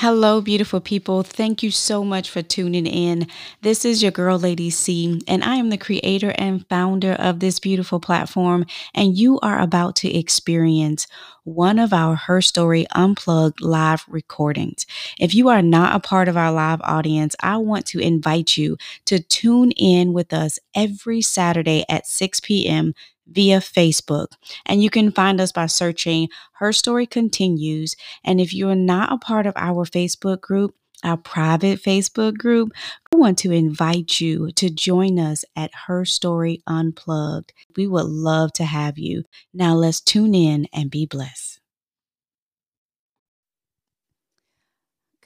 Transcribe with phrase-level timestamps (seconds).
[0.00, 1.24] Hello, beautiful people.
[1.24, 3.26] Thank you so much for tuning in.
[3.62, 7.58] This is your girl, Lady C, and I am the creator and founder of this
[7.58, 8.64] beautiful platform.
[8.94, 11.08] And you are about to experience
[11.42, 14.86] one of our Her Story Unplugged live recordings.
[15.18, 18.76] If you are not a part of our live audience, I want to invite you
[19.06, 22.94] to tune in with us every Saturday at 6 p.m
[23.28, 24.28] via Facebook.
[24.66, 27.96] And you can find us by searching Her Story Continues.
[28.24, 32.72] And if you're not a part of our Facebook group, our private Facebook group,
[33.12, 37.52] we want to invite you to join us at Her Story Unplugged.
[37.76, 39.24] We would love to have you.
[39.54, 41.60] Now let's tune in and be blessed.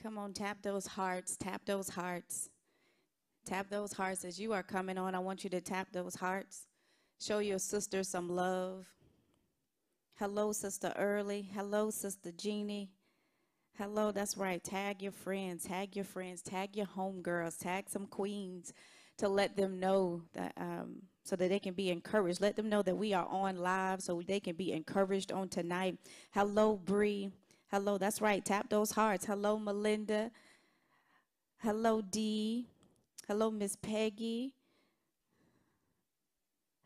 [0.01, 2.49] Come on, tap those hearts, tap those hearts.
[3.45, 5.15] Tap those hearts as you are coming on.
[5.15, 6.65] I want you to tap those hearts.
[7.25, 8.85] Show your sister some love.
[10.19, 11.47] Hello, Sister Early.
[11.55, 12.89] Hello, Sister Jeannie.
[13.77, 14.61] Hello, that's right.
[14.61, 18.73] Tag your friends, tag your friends, tag your homegirls, tag some queens
[19.19, 22.41] to let them know that um, so that they can be encouraged.
[22.41, 25.97] Let them know that we are on live so they can be encouraged on tonight.
[26.31, 27.31] Hello, Bree.
[27.71, 28.43] Hello, that's right.
[28.43, 29.23] Tap those hearts.
[29.23, 30.29] Hello, Melinda.
[31.59, 32.67] Hello, Dee.
[33.29, 34.55] Hello, Miss Peggy.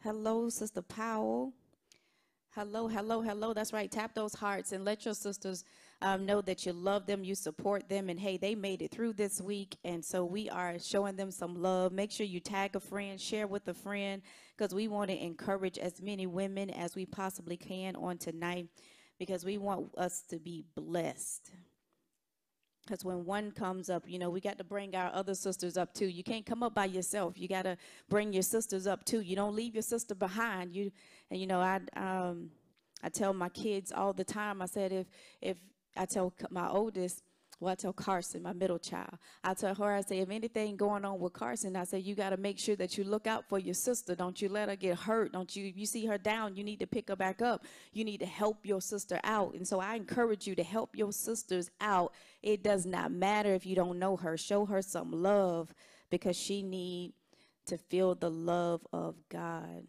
[0.07, 1.51] Hello, Sister Powell.
[2.55, 3.53] Hello, hello, hello.
[3.53, 3.91] That's right.
[3.91, 5.65] Tap those hearts and let your sisters
[6.01, 9.11] um, know that you love them, you support them, and hey, they made it through
[9.11, 11.91] this week, and so we are showing them some love.
[11.91, 14.21] Make sure you tag a friend, share with a friend,
[14.55, 18.69] because we want to encourage as many women as we possibly can on tonight,
[19.19, 21.51] because we want us to be blessed.
[22.87, 25.93] Because when one comes up, you know, we got to bring our other sisters up
[25.93, 26.05] too.
[26.05, 27.33] You can't come up by yourself.
[27.37, 29.19] You got to bring your sisters up too.
[29.19, 30.73] You don't leave your sister behind.
[30.73, 30.91] You,
[31.29, 32.49] and you know, I, um,
[33.03, 34.61] I tell my kids all the time.
[34.61, 35.07] I said, if,
[35.41, 35.57] if
[35.97, 37.23] I tell my oldest,
[37.59, 41.03] well, I tell Carson, my middle child, I tell her, I say, if anything going
[41.03, 43.57] on with Carson, I say, you got to make sure that you look out for
[43.57, 44.13] your sister.
[44.13, 45.31] Don't you let her get hurt.
[45.31, 47.65] Don't you, you see her down, you need to pick her back up.
[47.93, 49.55] You need to help your sister out.
[49.55, 52.13] And so I encourage you to help your sisters out.
[52.43, 54.37] It does not matter if you don't know her.
[54.37, 55.73] Show her some love
[56.11, 57.13] because she need
[57.65, 59.87] to feel the love of God.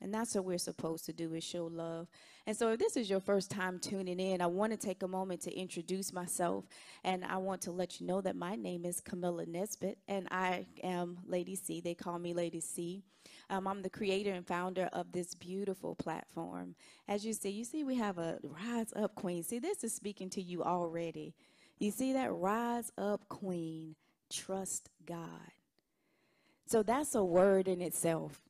[0.00, 2.08] And that's what we're supposed to do is show love.
[2.46, 5.08] And so if this is your first time tuning in, I want to take a
[5.08, 6.66] moment to introduce myself.
[7.02, 10.66] And I want to let you know that my name is Camilla Nesbitt, and I
[10.82, 11.80] am Lady C.
[11.80, 13.02] They call me Lady C.
[13.48, 16.74] Um, I'm the creator and founder of this beautiful platform.
[17.08, 19.42] As you see, you see we have a Rise Up Queen.
[19.42, 21.34] See, this is speaking to you already.
[21.78, 22.32] You see that?
[22.32, 23.96] Rise Up Queen.
[24.30, 25.52] Trust God.
[26.66, 28.45] So that's a word in itself.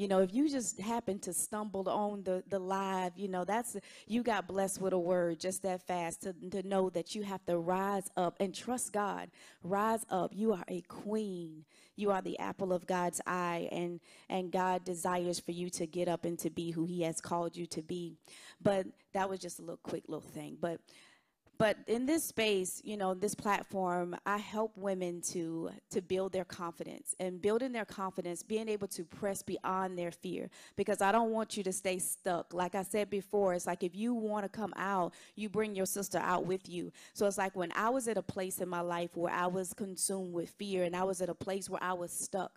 [0.00, 3.76] You know, if you just happen to stumble on the, the live, you know, that's,
[4.06, 7.44] you got blessed with a word just that fast to, to know that you have
[7.44, 9.30] to rise up and trust God.
[9.62, 10.30] Rise up.
[10.34, 11.66] You are a queen.
[11.96, 14.00] You are the apple of God's eye, and,
[14.30, 17.54] and God desires for you to get up and to be who He has called
[17.54, 18.16] you to be.
[18.62, 20.56] But that was just a little quick little thing.
[20.58, 20.80] But
[21.60, 26.44] but in this space you know this platform i help women to to build their
[26.44, 27.14] confidence.
[27.20, 30.48] And building their confidence being able to press beyond their fear.
[30.74, 32.54] Because i don't want you to stay stuck.
[32.54, 35.86] Like i said before it's like if you want to come out you bring your
[35.86, 36.92] sister out with you.
[37.12, 39.74] So it's like when i was at a place in my life where i was
[39.74, 42.52] consumed with fear and i was at a place where i was stuck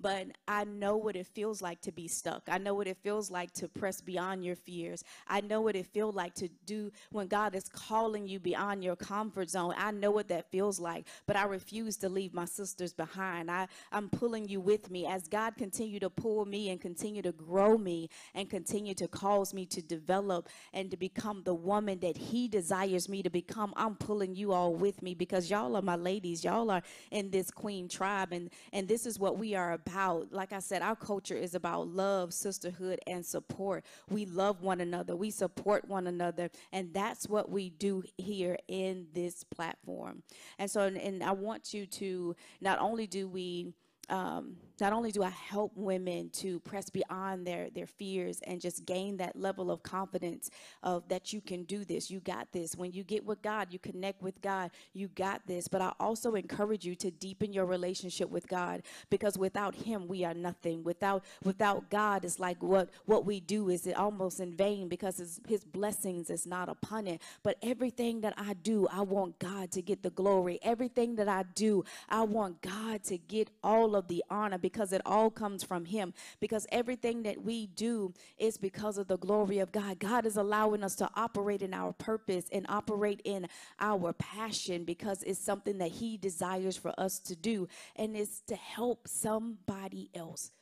[0.00, 2.42] but I know what it feels like to be stuck.
[2.48, 5.02] I know what it feels like to press beyond your fears.
[5.26, 8.96] I know what it feels like to do when God is calling you beyond your
[8.96, 9.74] comfort zone.
[9.76, 13.50] I know what that feels like, but I refuse to leave my sisters behind.
[13.50, 17.32] I, I'm pulling you with me as God continue to pull me and continue to
[17.32, 22.16] grow me and continue to cause me to develop and to become the woman that
[22.16, 23.72] he desires me to become.
[23.76, 26.44] I'm pulling you all with me because y'all are my ladies.
[26.44, 30.32] Y'all are in this queen tribe and, and this is what we are about about,
[30.32, 33.84] like I said, our culture is about love, sisterhood, and support.
[34.08, 39.06] We love one another, we support one another, and that's what we do here in
[39.14, 40.22] this platform.
[40.58, 43.72] And so, and, and I want you to not only do we
[44.08, 48.84] um, not only do I help women to press beyond their, their fears and just
[48.86, 50.50] gain that level of confidence
[50.82, 52.76] of that you can do this, you got this.
[52.76, 55.68] When you get with God, you connect with God, you got this.
[55.68, 60.24] But I also encourage you to deepen your relationship with God because without Him, we
[60.24, 60.84] are nothing.
[60.84, 65.18] Without without God, it's like what what we do is it almost in vain because
[65.18, 67.20] His, his blessings is not upon it.
[67.42, 70.60] But everything that I do, I want God to get the glory.
[70.62, 74.92] Everything that I do, I want God to get all of of the honor because
[74.92, 76.14] it all comes from Him.
[76.40, 79.98] Because everything that we do is because of the glory of God.
[79.98, 83.48] God is allowing us to operate in our purpose and operate in
[83.80, 88.56] our passion because it's something that He desires for us to do, and it's to
[88.56, 90.52] help somebody else.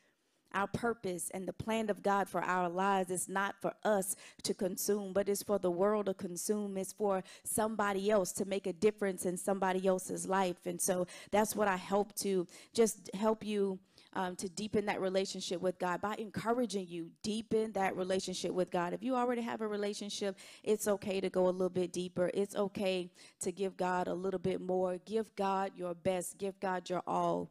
[0.57, 4.55] Our purpose and the plan of God for our lives is not for us to
[4.55, 6.79] consume, but it's for the world to consume.
[6.79, 10.65] It's for somebody else to make a difference in somebody else's life.
[10.65, 13.79] And so that's what I help to just help you
[14.15, 18.95] um, to deepen that relationship with God by encouraging you, deepen that relationship with God.
[18.95, 22.31] If you already have a relationship, it's okay to go a little bit deeper.
[22.33, 23.11] It's okay
[23.41, 24.97] to give God a little bit more.
[25.05, 27.51] Give God your best, give God your all.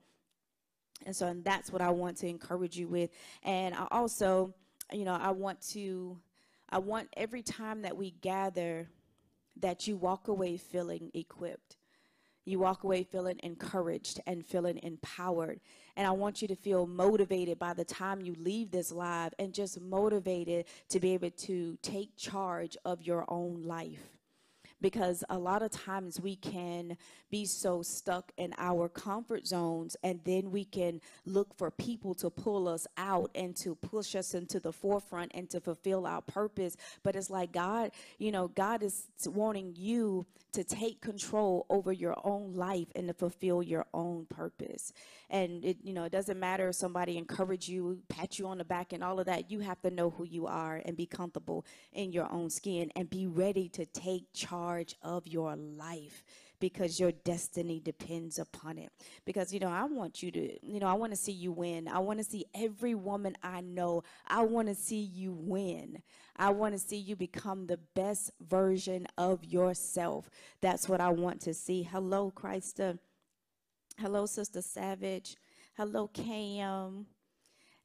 [1.05, 3.11] And so, and that's what I want to encourage you with.
[3.43, 4.53] And I also,
[4.91, 6.17] you know, I want to,
[6.69, 8.87] I want every time that we gather
[9.57, 11.77] that you walk away feeling equipped.
[12.47, 15.59] You walk away feeling encouraged and feeling empowered.
[15.95, 19.53] And I want you to feel motivated by the time you leave this live and
[19.53, 24.14] just motivated to be able to take charge of your own life
[24.81, 26.97] because a lot of times we can
[27.31, 32.29] be so stuck in our comfort zones and then we can look for people to
[32.29, 36.75] pull us out and to push us into the forefront and to fulfill our purpose.
[37.03, 42.15] But it's like God you know God is wanting you to take control over your
[42.23, 44.93] own life and to fulfill your own purpose.
[45.29, 48.65] And it you know it doesn't matter if somebody encourage you pat you on the
[48.65, 51.65] back and all of that you have to know who you are and be comfortable
[51.93, 54.64] in your own skin and be ready to take charge
[55.01, 56.23] of your life
[56.59, 58.91] because your destiny depends upon it.
[59.25, 61.87] Because, you know, I want you to, you know, I want to see you win.
[61.87, 64.03] I want to see every woman I know.
[64.27, 66.01] I want to see you win.
[66.37, 70.29] I want to see you become the best version of yourself.
[70.61, 71.83] That's what I want to see.
[71.83, 72.99] Hello, Christa.
[73.99, 75.35] Hello, Sister Savage.
[75.77, 77.05] Hello, Cam.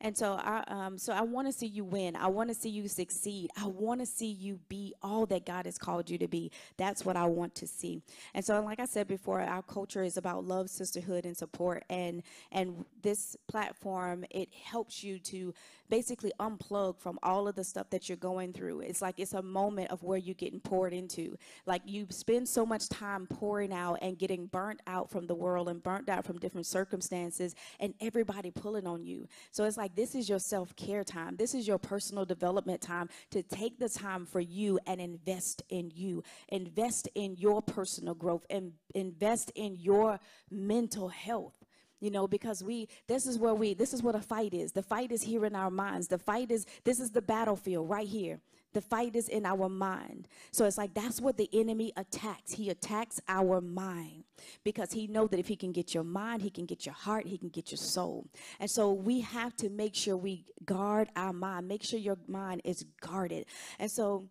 [0.00, 2.16] And so I um so I want to see you win.
[2.16, 3.50] I want to see you succeed.
[3.56, 6.50] I want to see you be all that God has called you to be.
[6.76, 8.02] That's what I want to see.
[8.34, 12.22] And so like I said before, our culture is about love, sisterhood and support and
[12.52, 15.54] and this platform it helps you to
[15.90, 18.80] basically unplug from all of the stuff that you're going through.
[18.80, 21.36] It's like it's a moment of where you're getting poured into.
[21.66, 25.68] Like you spend so much time pouring out and getting burnt out from the world
[25.68, 29.28] and burnt out from different circumstances and everybody pulling on you.
[29.50, 31.36] So it's like this is your self-care time.
[31.36, 35.90] This is your personal development time to take the time for you and invest in
[35.94, 36.22] you.
[36.48, 38.44] Invest in your personal growth.
[38.50, 40.20] And invest in your
[40.50, 41.54] mental health.
[42.00, 44.72] You know because we this is where we this is what a fight is.
[44.72, 46.08] The fight is here in our minds.
[46.08, 48.40] The fight is this is the battlefield right here
[48.72, 50.28] the fight is in our mind.
[50.52, 52.52] So it's like that's what the enemy attacks.
[52.52, 54.24] He attacks our mind
[54.64, 57.26] because he know that if he can get your mind he can get your heart
[57.26, 58.26] he can get your soul.
[58.58, 61.68] And so we have to make sure we guard our mind.
[61.68, 63.46] Make sure your mind is guarded.
[63.78, 64.28] And so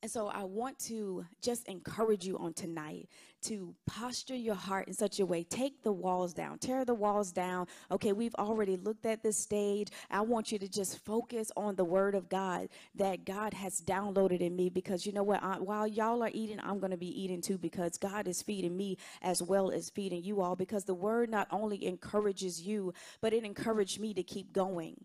[0.00, 3.08] and so I want to just encourage you on tonight
[3.42, 5.42] to posture your heart in such a way.
[5.42, 7.66] Take the walls down, tear the walls down.
[7.90, 9.88] Okay, we've already looked at this stage.
[10.08, 14.40] I want you to just focus on the word of God that God has downloaded
[14.40, 15.42] in me because you know what?
[15.42, 18.76] I, while y'all are eating, I'm going to be eating too because God is feeding
[18.76, 23.32] me as well as feeding you all because the word not only encourages you, but
[23.32, 25.04] it encouraged me to keep going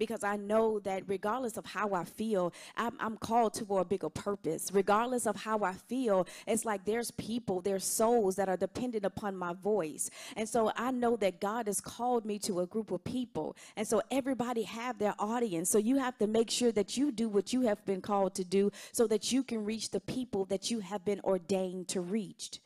[0.00, 4.08] because I know that regardless of how I feel, I'm, I'm called to a bigger
[4.08, 4.70] purpose.
[4.72, 9.36] Regardless of how I feel, it's like there's people, there's souls that are dependent upon
[9.36, 10.10] my voice.
[10.36, 13.54] And so I know that God has called me to a group of people.
[13.76, 15.70] And so everybody have their audience.
[15.70, 18.44] So you have to make sure that you do what you have been called to
[18.44, 22.58] do so that you can reach the people that you have been ordained to reach.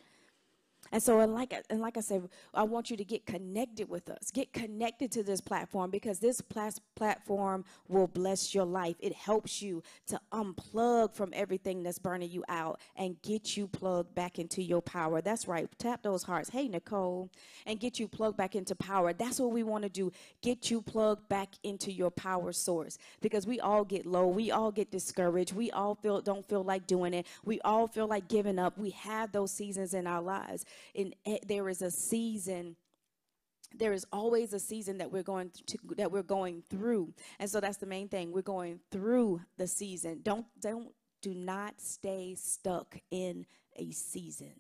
[0.93, 4.09] And so, and like, and like I said, I want you to get connected with
[4.09, 4.31] us.
[4.31, 8.97] Get connected to this platform because this plas- platform will bless your life.
[9.01, 14.15] It helps you to unplug from everything that's burning you out and get you plugged
[14.15, 15.21] back into your power.
[15.21, 15.69] That's right.
[15.79, 16.51] Tap those hearts.
[16.51, 17.31] Hey, Nicole.
[17.67, 19.13] And get you plugged back into power.
[19.13, 20.13] That's what we want to do.
[20.43, 24.27] Get you plugged back into your power source because we all get low.
[24.27, 25.55] We all get discouraged.
[25.55, 27.27] We all feel don't feel like doing it.
[27.45, 28.79] We all feel like giving up.
[28.79, 30.65] We have those seasons in our lives
[30.95, 31.15] in,
[31.47, 32.77] there is a season
[33.77, 37.13] there is always a season that we're going to that we're going through.
[37.39, 40.21] And so that's the main thing we're going through the season.
[40.23, 44.53] Don't don't do not stay stuck in a season.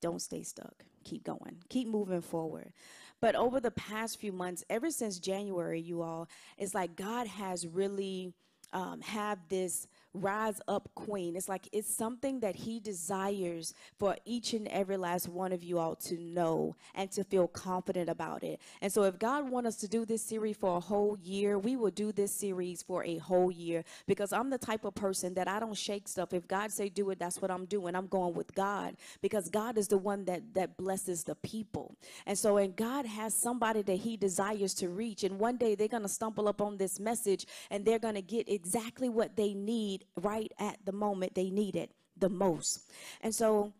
[0.00, 0.84] Don't stay stuck.
[1.04, 1.62] Keep going.
[1.68, 2.72] Keep moving forward.
[3.20, 7.66] But over the past few months ever since january you all it's like god has
[7.66, 8.32] really
[8.72, 9.88] um, have this
[10.22, 11.36] rise up queen.
[11.36, 15.78] It's like it's something that he desires for each and every last one of you
[15.78, 18.60] all to know and to feel confident about it.
[18.80, 21.76] And so if God wants us to do this series for a whole year, we
[21.76, 25.48] will do this series for a whole year because I'm the type of person that
[25.48, 26.32] I don't shake stuff.
[26.32, 27.94] If God say do it, that's what I'm doing.
[27.94, 31.94] I'm going with God because God is the one that that blesses the people.
[32.26, 35.88] And so and God has somebody that he desires to reach and one day they're
[35.88, 39.54] going to stumble up on this message and they're going to get exactly what they
[39.54, 42.90] need right at the moment they need it the most.
[43.20, 43.72] And so,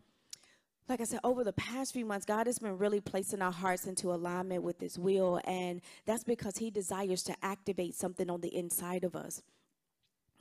[0.87, 3.85] like I said, over the past few months, God has been really placing our hearts
[3.85, 8.55] into alignment with His will, and that's because He desires to activate something on the
[8.55, 9.41] inside of us.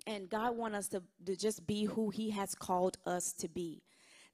[0.06, 3.82] And God wants us to, to just be who He has called us to be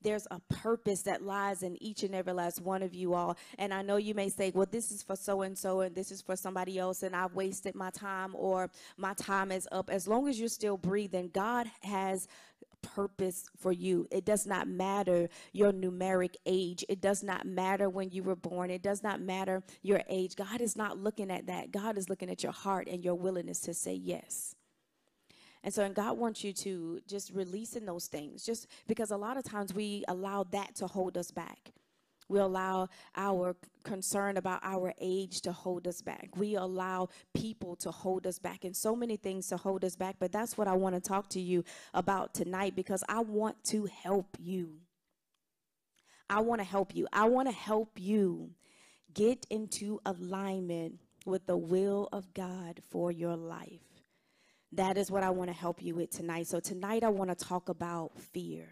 [0.05, 3.37] there's a purpose that lies in each and every last one of you all.
[3.59, 6.13] And I know you may say, well, this is for so and so, and this
[6.13, 9.91] is for somebody else, and I've wasted my time, or my time is up.
[9.91, 12.29] As long as you're still breathing, God has
[12.83, 14.07] purpose for you.
[14.11, 16.85] It does not matter your numeric age.
[16.89, 18.71] It does not matter when you were born.
[18.71, 20.37] It does not matter your age.
[20.37, 21.73] God is not looking at that.
[21.73, 24.55] God is looking at your heart and your willingness to say yes.
[25.65, 29.17] And so, and God wants you to just release in those things, just because a
[29.17, 31.73] lot of times we allow that to hold us back.
[32.29, 36.29] We allow our concern about our age to hold us back.
[36.37, 40.17] We allow people to hold us back and so many things to hold us back.
[40.19, 43.87] But that's what I want to talk to you about tonight because I want to
[43.87, 44.81] help you.
[46.29, 47.07] I want to help you.
[47.13, 48.51] I want to help you
[49.15, 53.94] get into alignment with the will of God for your life
[54.77, 56.47] that is what I want to help you with tonight.
[56.47, 58.67] So tonight I want to talk about fear.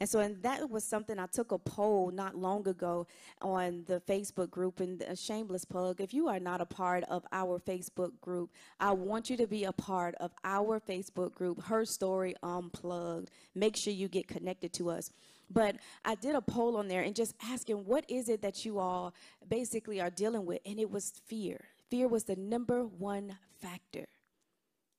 [0.00, 3.06] And so, and that was something I took a poll not long ago
[3.42, 4.80] on the Facebook group.
[4.80, 8.92] And a shameless plug if you are not a part of our Facebook group, I
[8.92, 13.30] want you to be a part of our Facebook group, Her Story Unplugged.
[13.54, 15.10] Make sure you get connected to us.
[15.50, 18.78] But I did a poll on there and just asking, what is it that you
[18.78, 19.12] all
[19.48, 20.60] basically are dealing with?
[20.64, 21.60] And it was fear.
[21.90, 24.06] Fear was the number one factor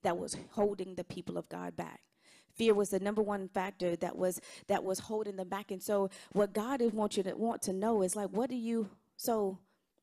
[0.03, 2.01] that was holding the people of God back.
[2.55, 5.71] Fear was the number one factor that was that was holding them back.
[5.71, 8.55] And so what god is want you to want to know is like what are
[8.55, 9.57] you so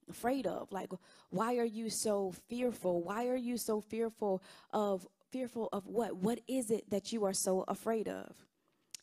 [0.08, 0.72] afraid of?
[0.72, 0.90] Like
[1.30, 3.02] why are you so fearful?
[3.02, 6.16] Why are you so fearful of fearful of what?
[6.16, 8.34] What is it that you are so afraid of?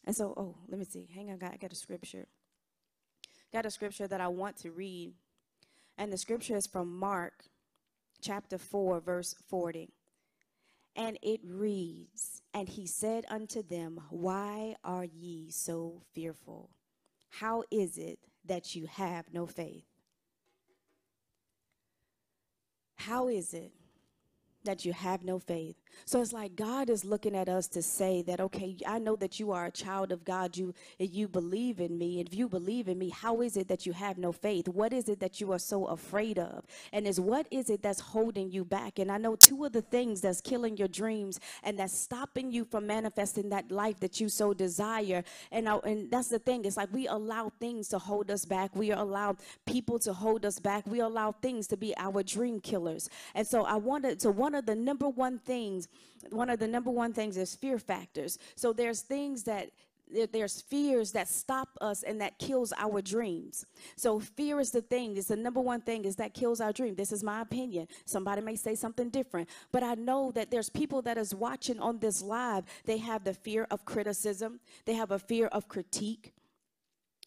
[0.05, 1.07] And so oh let me see.
[1.13, 2.27] Hang on God, i got a scripture.
[3.53, 5.13] Got a scripture that i want to read.
[5.97, 7.45] And the scripture is from mark
[8.21, 9.91] chapter 4 verse 40
[10.95, 16.69] and it reads, And he said unto them, Why are ye so fearful?
[17.29, 19.85] How is it that you have no faith?
[22.95, 23.73] How is it
[24.65, 25.75] that you have no faith.
[26.03, 29.39] So it's like God is looking at us to say that, okay, I know that
[29.39, 30.57] you are a child of God.
[30.57, 32.19] You, you believe in me.
[32.19, 34.67] If you believe in me, how is it that you have no faith?
[34.67, 36.65] What is it that you are so afraid of?
[36.91, 38.99] And is what is it that's holding you back?
[38.99, 42.65] And I know two of the things that's killing your dreams and that's stopping you
[42.65, 45.23] from manifesting that life that you so desire.
[45.51, 46.65] And, I, and that's the thing.
[46.65, 48.75] It's like we allow things to hold us back.
[48.75, 50.85] We allow people to hold us back.
[50.87, 53.09] We allow things to be our dream killers.
[53.33, 55.87] And so I wanted to, one of the number one things,
[56.29, 58.37] one of the number one things is fear factors.
[58.55, 59.69] So there's things that
[60.31, 63.65] there's fears that stop us and that kills our dreams.
[63.95, 65.17] So fear is the thing.
[65.17, 66.95] It's the number one thing is that kills our dream.
[66.95, 67.87] This is my opinion.
[68.05, 71.97] Somebody may say something different, but I know that there's people that is watching on
[71.97, 72.65] this live.
[72.85, 74.59] They have the fear of criticism.
[74.85, 76.34] They have a fear of critique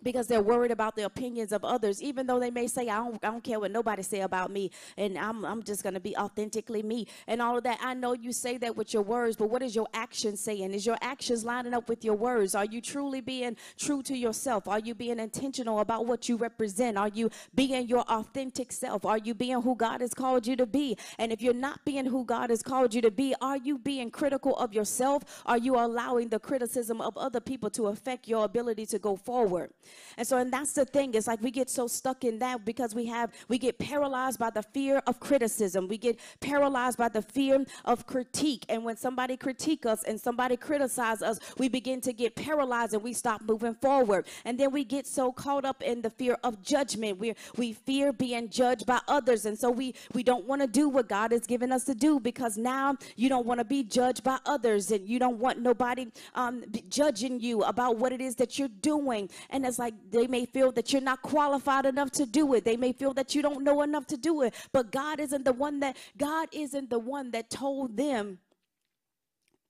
[0.03, 3.23] because they're worried about the opinions of others even though they may say i don't,
[3.25, 6.17] I don't care what nobody say about me and i'm, I'm just going to be
[6.17, 7.79] authentically me and all of that.
[7.83, 10.73] I know you say that with your words but what is your action saying?
[10.73, 12.55] Is your actions lining up with your words?
[12.55, 14.67] Are you truly being true to yourself?
[14.69, 16.97] Are you being intentional about what you represent?
[16.97, 19.05] Are you being your authentic self?
[19.05, 20.97] Are you being who god has called you to be?
[21.19, 24.11] And if you're not being who god has called you to be are you being
[24.11, 25.43] critical of yourself?
[25.47, 29.71] Are you allowing the criticism of other people to affect your ability to go forward
[30.17, 31.15] and so, and that's the thing.
[31.15, 34.51] It's like we get so stuck in that because we have, we get paralyzed by
[34.51, 35.89] the fear of criticism.
[35.89, 38.65] We get paralyzed by the fear of critique.
[38.69, 43.03] And when somebody critique us and somebody criticize us, we begin to get paralyzed and
[43.03, 44.27] we stop moving forward.
[44.45, 47.19] And then we get so caught up in the fear of judgment.
[47.19, 49.47] We we fear being judged by others.
[49.47, 52.21] And so we, we don't want to do what God has given us to do
[52.21, 56.07] because now you don't want to be judged by others and you don't want nobody
[56.35, 59.29] um, judging you about what it is that you're doing.
[59.51, 62.65] And like they may feel that you're not qualified enough to do it.
[62.65, 64.55] They may feel that you don't know enough to do it.
[64.73, 68.39] But God isn't the one that God isn't the one that told them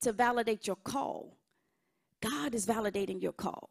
[0.00, 1.36] to validate your call.
[2.20, 3.70] God is validating your call.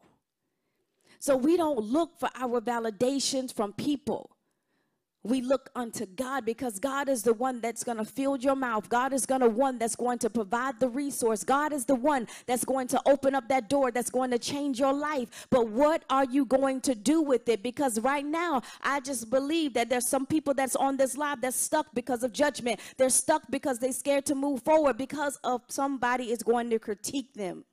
[1.18, 4.30] So we don't look for our validations from people
[5.28, 8.88] we look unto God because God is the one that's going to fill your mouth.
[8.88, 11.44] God is going to one that's going to provide the resource.
[11.44, 14.80] God is the one that's going to open up that door that's going to change
[14.80, 15.46] your life.
[15.50, 17.62] But what are you going to do with it?
[17.62, 21.56] Because right now, I just believe that there's some people that's on this live that's
[21.56, 22.80] stuck because of judgment.
[22.96, 27.34] They're stuck because they're scared to move forward because of somebody is going to critique
[27.34, 27.64] them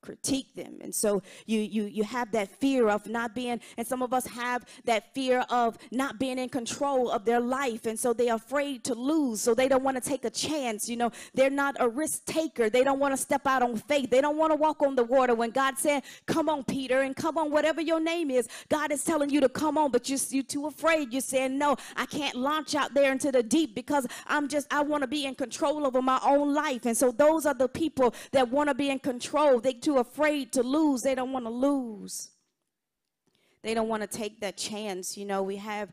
[0.00, 0.78] critique them.
[0.80, 4.26] And so you you you have that fear of not being and some of us
[4.26, 7.86] have that fear of not being in control of their life.
[7.86, 10.96] And so they're afraid to lose so they don't want to take a chance you
[10.96, 11.10] know.
[11.34, 12.70] They're not a risk taker.
[12.70, 14.10] They don't want to step out on faith.
[14.10, 17.14] They don't want to walk on the water when god said come on peter and
[17.16, 18.48] come on whatever your name is.
[18.68, 21.12] God is telling you to come on but you're, you're too afraid.
[21.12, 24.80] You're saying no i can't launch out there into the deep because i'm just i
[24.80, 26.86] want to be in control over my own life.
[26.86, 29.60] And so those are the people that want to be in control.
[29.60, 31.00] They too afraid to lose.
[31.00, 32.28] They don't want to lose.
[33.62, 35.16] They don't want to take that chance.
[35.16, 35.90] You know, we have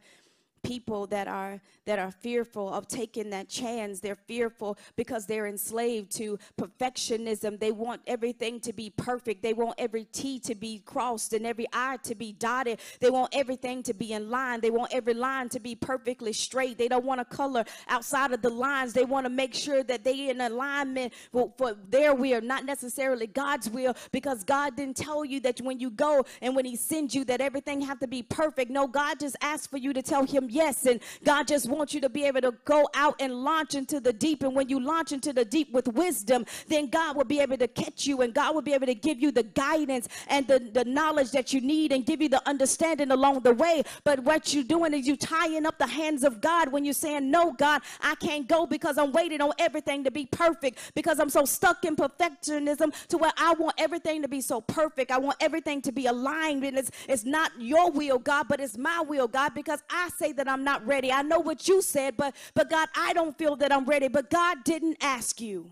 [0.66, 4.00] people that are that are fearful of taking that chance.
[4.00, 7.60] They're fearful because they're enslaved to perfectionism.
[7.60, 9.44] They want everything to be perfect.
[9.44, 12.80] They want every T to be crossed and every I to be dotted.
[13.00, 14.62] They want everything to be in line.
[14.62, 16.78] They want every line to be perfectly straight.
[16.78, 18.94] They don't want to color outside of the lines.
[18.94, 23.70] They want to make sure that they in alignment for their will, not necessarily God's
[23.70, 27.24] will, because God didn't tell you that when you go and when He sends you
[27.26, 28.72] that everything have to be perfect.
[28.72, 32.02] No, God just asked for you to tell Him yes, and God just wants you
[32.02, 34.42] to be able to go out and launch into the deep.
[34.44, 37.68] And when you launch into the deep with wisdom, then God will be able to
[37.68, 40.86] catch you and God will be able to give you the guidance and the, the
[40.86, 43.84] knowledge that you need and give you the understanding along the way.
[44.04, 47.30] But what you're doing is you tying up the hands of God when you're saying,
[47.30, 51.30] No, God, I can't go because I'm waiting on everything to be perfect because I'm
[51.30, 55.12] so stuck in perfectionism to where I want everything to be so perfect.
[55.12, 56.64] I want everything to be aligned.
[56.64, 60.32] And it's, it's not your will, God, but it's my will, God, because I say
[60.34, 61.12] that I'm not ready.
[61.12, 64.08] I know what you said, but but God, I don't feel that I'm ready.
[64.08, 65.72] But God didn't ask you.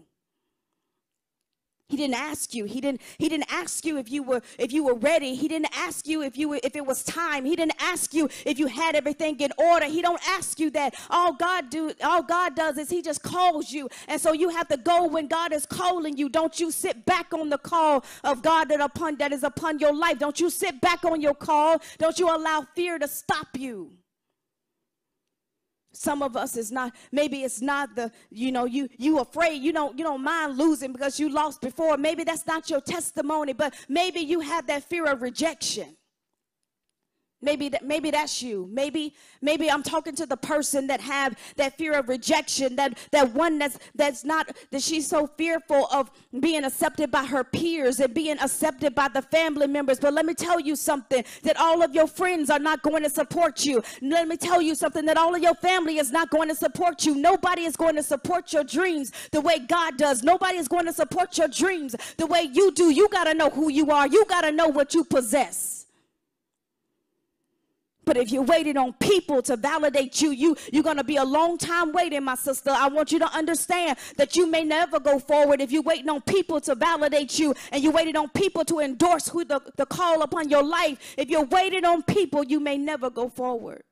[1.93, 2.65] He didn't ask you.
[2.65, 5.35] He didn't he didn't ask you if you were if you were ready.
[5.35, 7.45] He didn't ask you if you were if it was time.
[7.45, 9.85] He didn't ask you if you had everything in order.
[9.85, 10.95] He don't ask you that.
[11.11, 13.89] All God do all God does is he just calls you.
[14.07, 16.29] And so you have to go when God is calling you.
[16.29, 19.93] Don't you sit back on the call of God that upon that is upon your
[19.93, 20.17] life.
[20.17, 21.79] Don't you sit back on your call.
[21.99, 23.91] Don't you allow fear to stop you
[26.03, 29.71] some of us is not maybe it's not the you know you you afraid you
[29.71, 31.97] don't you don't mind losing because you lost before.
[31.97, 35.95] Maybe that's not your testimony but maybe you have that fear of rejection
[37.43, 38.69] Maybe that maybe that's you.
[38.71, 43.33] Maybe maybe I'm talking to the person that have that fear of rejection, that that
[43.33, 48.13] one that's that's not that she's so fearful of being accepted by her peers and
[48.13, 49.99] being accepted by the family members.
[49.99, 53.09] But let me tell you something that all of your friends are not going to
[53.09, 53.83] support you.
[54.01, 57.05] Let me tell you something that all of your family is not going to support
[57.05, 57.15] you.
[57.15, 60.23] Nobody is going to support your dreams the way God does.
[60.23, 62.89] Nobody is going to support your dreams the way you do.
[62.91, 64.07] You got to know who you are.
[64.07, 65.82] You got to know what you possess.
[68.05, 71.57] But if you're waiting on people to validate you, you you're gonna be a long
[71.57, 72.69] time waiting, my sister.
[72.71, 76.21] I want you to understand that you may never go forward if you're waiting on
[76.21, 80.21] people to validate you and you're waiting on people to endorse who the, the call
[80.21, 81.15] upon your life.
[81.17, 83.83] If you're waiting on people, you may never go forward.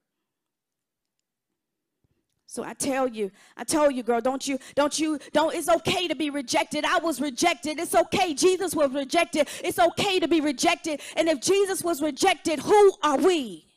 [2.52, 6.10] So I tell you, I tell you, girl, don't you, don't you, don't, it's okay
[6.10, 6.84] to be rejected.
[6.84, 7.80] I was rejected.
[7.80, 8.34] It's okay.
[8.34, 9.48] Jesus was rejected.
[9.64, 11.00] It's okay to be rejected.
[11.16, 13.71] And if Jesus was rejected, who are we?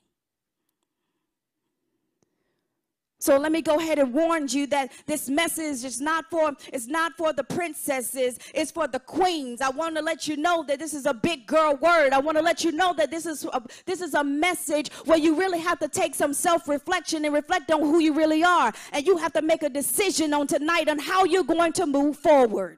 [3.24, 6.87] So let me go ahead and warn you that this message is not for it's
[6.87, 9.62] not for the princesses, it's for the queens.
[9.62, 12.12] I want to let you know that this is a big girl word.
[12.12, 15.16] I want to let you know that this is a, this is a message where
[15.16, 18.74] you really have to take some self-reflection and reflect on who you really are.
[18.92, 22.18] And you have to make a decision on tonight on how you're going to move
[22.18, 22.76] forward.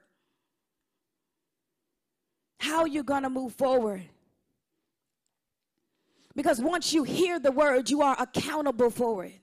[2.60, 4.04] How you're going to move forward.
[6.36, 9.40] Because once you hear the word, you are accountable for it.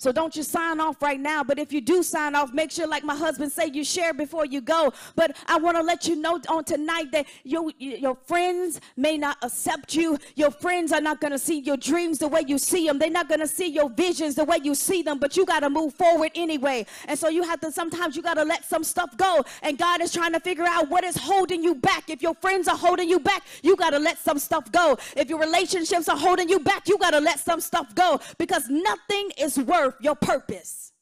[0.00, 1.44] So don't you sign off right now.
[1.44, 4.46] But if you do sign off, make sure, like my husband say, you share before
[4.46, 4.94] you go.
[5.14, 9.36] But I want to let you know on tonight that your, your friends may not
[9.42, 10.16] accept you.
[10.36, 12.98] Your friends are not going to see your dreams the way you see them.
[12.98, 15.18] They're not going to see your visions the way you see them.
[15.18, 16.86] But you got to move forward anyway.
[17.06, 19.44] And so you have to, sometimes you got to let some stuff go.
[19.60, 22.08] And God is trying to figure out what is holding you back.
[22.08, 24.96] If your friends are holding you back, you got to let some stuff go.
[25.14, 28.18] If your relationships are holding you back, you got to let some stuff go.
[28.38, 30.92] Because nothing is worth your purpose.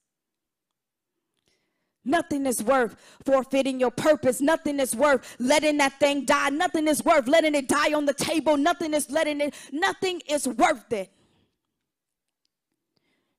[2.05, 4.41] Nothing is worth forfeiting your purpose.
[4.41, 6.49] Nothing is worth letting that thing die.
[6.49, 8.57] Nothing is worth letting it die on the table.
[8.57, 11.11] Nothing is letting it, nothing is worth it.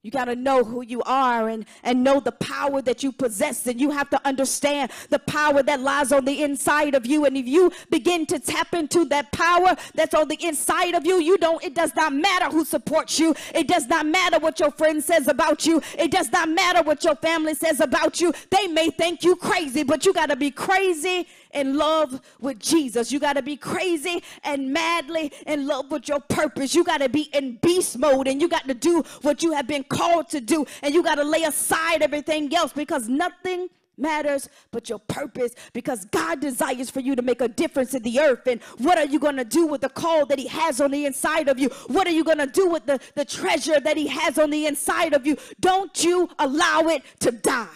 [0.01, 3.67] You got to know who you are and, and know the power that you possess.
[3.67, 7.25] And you have to understand the power that lies on the inside of you.
[7.25, 11.19] And if you begin to tap into that power that's on the inside of you,
[11.19, 13.35] you don't, it does not matter who supports you.
[13.53, 15.81] It does not matter what your friend says about you.
[15.97, 18.33] It does not matter what your family says about you.
[18.51, 23.11] They may think you crazy, but you got to be crazy in love with Jesus.
[23.11, 26.75] You got to be crazy and madly in love with your purpose.
[26.75, 29.67] You got to be in beast mode and you got to do what you have
[29.67, 30.65] been called to do.
[30.83, 36.05] And you got to lay aside everything else because nothing matters but your purpose because
[36.05, 38.47] God desires for you to make a difference in the earth.
[38.47, 41.05] And what are you going to do with the call that He has on the
[41.05, 41.69] inside of you?
[41.87, 44.65] What are you going to do with the, the treasure that He has on the
[44.65, 45.37] inside of you?
[45.59, 47.67] Don't you allow it to die.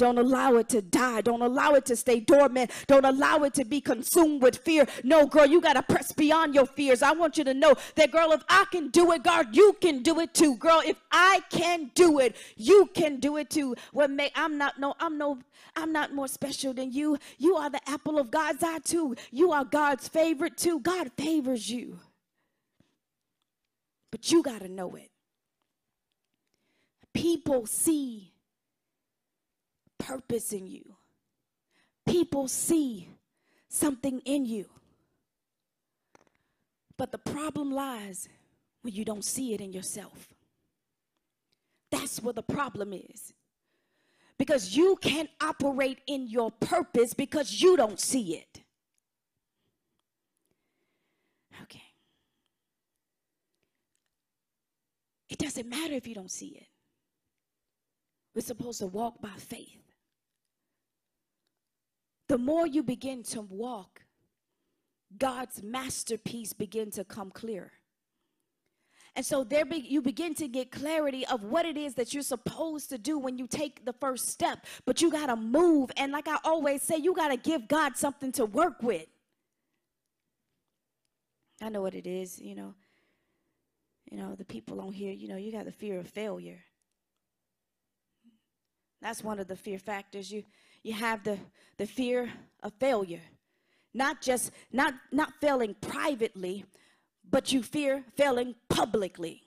[0.00, 1.20] Don't allow it to die.
[1.20, 2.70] Don't allow it to stay dormant.
[2.86, 4.86] Don't allow it to be consumed with fear.
[5.04, 7.02] No, girl, you got to press beyond your fears.
[7.02, 10.02] I want you to know that, girl, if I can do it, God, you can
[10.02, 10.56] do it too.
[10.56, 13.76] Girl, if I can do it, you can do it too.
[13.92, 15.38] What may I'm not no, I'm no,
[15.76, 17.18] I'm not more special than you.
[17.36, 19.16] You are the apple of God's eye too.
[19.30, 20.80] You are God's favorite too.
[20.80, 21.98] God favors you.
[24.10, 25.10] But you got to know it.
[27.12, 28.29] People see
[30.10, 30.84] purpose in you.
[32.06, 33.08] People see
[33.68, 34.66] something in you.
[36.96, 38.28] But the problem lies
[38.82, 40.28] when you don't see it in yourself.
[41.92, 43.32] That's where the problem is.
[44.36, 48.62] Because you can't operate in your purpose because you don't see it.
[51.62, 51.82] Okay.
[55.28, 56.66] It doesn't matter if you don't see it.
[58.34, 59.89] We're supposed to walk by faith
[62.30, 64.02] the more you begin to walk,
[65.18, 67.72] God's masterpiece begin to come clear.
[69.16, 72.22] And so there be, you begin to get clarity of what it is that you're
[72.22, 74.64] supposed to do when you take the first step.
[74.86, 75.90] But you got to move.
[75.96, 79.08] And like I always say, you got to give God something to work with.
[81.60, 82.74] I know what it is, you know.
[84.08, 86.60] You know, the people on here, you know, you got the fear of failure.
[89.02, 90.30] That's one of the fear factors.
[90.30, 90.44] You
[90.82, 91.38] you have the,
[91.76, 92.30] the fear
[92.62, 93.22] of failure.
[93.92, 96.64] Not just not not failing privately,
[97.28, 99.42] but you fear failing publicly.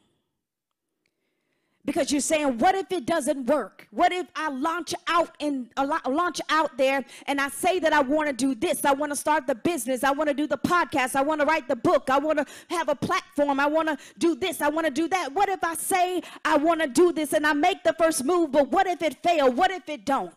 [1.86, 3.88] Because you're saying, what if it doesn't work?
[3.92, 8.30] What if I launch out and launch out there and I say that I want
[8.30, 8.86] to do this?
[8.86, 10.02] I want to start the business.
[10.06, 11.18] I want to do the podcast.
[11.18, 12.10] I want to write the book.
[12.10, 13.60] I want to have a platform.
[13.60, 14.62] I want to do this.
[14.62, 15.34] I want to do that.
[15.34, 18.54] What if I say I want to do this and I make the first move,
[18.54, 19.52] but what if it fail?
[19.52, 20.34] What if it don't?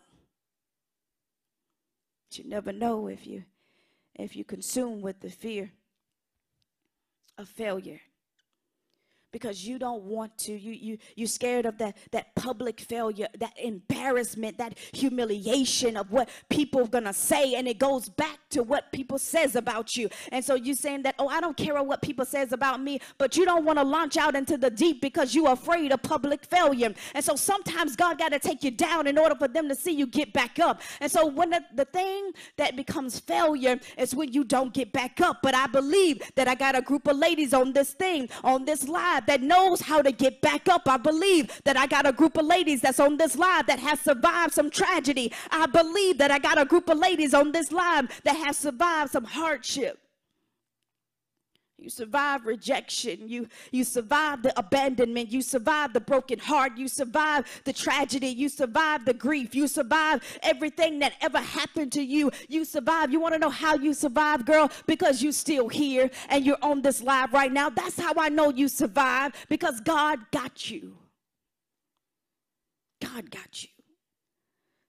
[2.38, 3.44] You never know if you
[4.14, 5.72] if you consume with the fear
[7.38, 8.00] of failure
[9.36, 10.52] because you don't want to.
[10.52, 16.30] You you you're scared of that that public failure that embarrassment that humiliation of what
[16.48, 20.08] people are gonna say and it goes back to what people says about you.
[20.32, 23.36] And so you're saying that oh i don't care what people says about me but
[23.36, 26.94] you don't want to launch out into the deep because you're afraid of public failure.
[27.14, 29.92] And so sometimes god got to take you down in order for them to see
[29.92, 30.80] you get back up.
[31.02, 35.20] And so when the, the thing that becomes failure is when you don't get back
[35.20, 35.42] up.
[35.42, 38.88] But i believe that i got a group of ladies on this thing on this
[38.88, 40.82] live that knows how to get back up.
[40.86, 44.00] I believe that I got a group of ladies that's on this live that has
[44.00, 45.32] survived some tragedy.
[45.50, 49.12] I believe that I got a group of ladies on this live that has survived
[49.12, 49.98] some hardship.
[51.86, 53.28] You survive rejection.
[53.28, 55.30] You, you survive the abandonment.
[55.30, 56.76] You survive the broken heart.
[56.76, 58.26] You survive the tragedy.
[58.26, 59.54] You survive the grief.
[59.54, 62.32] You survive everything that ever happened to you.
[62.48, 63.12] You survive.
[63.12, 64.68] You want to know how you survive, girl?
[64.88, 67.70] Because you're still here and you're on this live right now.
[67.70, 70.98] That's how I know you survive because God got you.
[73.00, 73.75] God got you.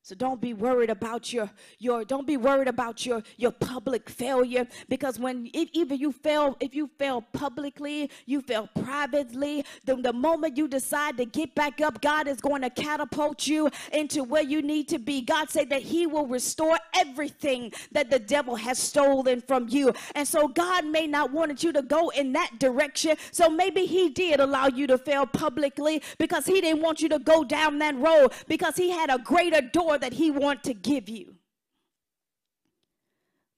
[0.08, 4.66] So don't be worried about your your don't be worried about your your public failure
[4.88, 10.14] because when if even you fail if you fail publicly, you fail privately, then the
[10.14, 14.44] moment you decide to get back up, God is going to catapult you into where
[14.44, 15.20] you need to be.
[15.20, 19.92] God said that he will restore everything that the devil has stolen from you.
[20.16, 23.18] And so God may not wanted you to go in that direction.
[23.32, 27.20] So maybe he did allow you to fail publicly because he didn't want you to
[27.20, 31.10] go down that road because he had a greater door that he want to give
[31.10, 31.36] you.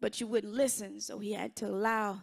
[0.02, 2.22] But you wouldn't listen, so he had to allow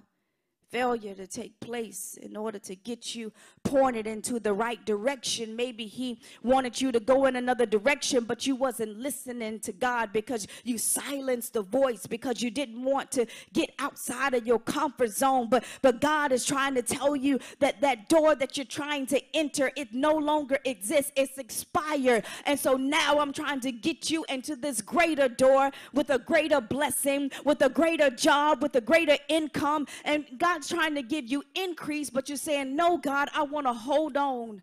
[0.70, 5.56] failure to take place in order to get you pointed into the right direction.
[5.56, 10.12] Maybe he wanted you to go in another direction but you wasn't listening to god
[10.12, 15.10] because you silenced the voice because you didn't want to get outside of your comfort
[15.10, 15.48] zone.
[15.48, 19.20] But but god is trying to tell you that that door that you're trying to
[19.36, 21.12] enter it no longer exists.
[21.16, 22.24] It's expired.
[22.44, 26.60] And so now i'm trying to get you into this greater door with a greater
[26.60, 29.86] blessing with a greater job with a greater income.
[30.04, 33.72] And god Trying to give you increase, but you're saying, No, God, I want to
[33.72, 34.62] hold on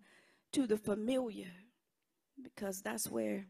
[0.54, 1.52] to the familiar
[2.42, 3.46] because that's where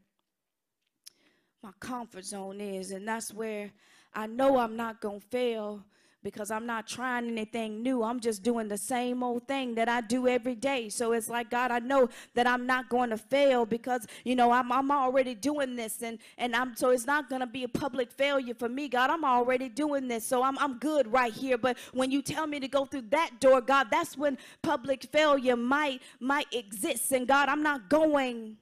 [1.62, 3.72] my comfort zone is, and that's where
[4.14, 5.86] I know I'm not going to fail
[6.24, 8.02] because I'm not trying anything new.
[8.04, 10.90] I'm just doing the same old thing that I do every day.
[10.90, 14.52] So it's like, God, I know that I'm not going to fail because, you know,
[14.52, 16.02] I'm, I'm already doing this.
[16.02, 19.10] And, and I'm, so it's not going to be a public failure for me, God.
[19.10, 20.26] I'm already doing this.
[20.26, 21.58] So I'm, I'm good right here.
[21.58, 25.58] But when you tell me to go through that door, God, that's when public failure
[25.58, 27.12] might, might exist.
[27.12, 28.58] And God, I'm not going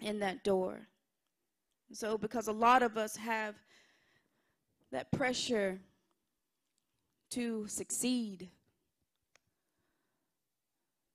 [0.00, 0.88] in that door.
[1.92, 3.54] So because a lot of us have
[4.90, 5.78] that pressure
[7.34, 8.48] to succeed.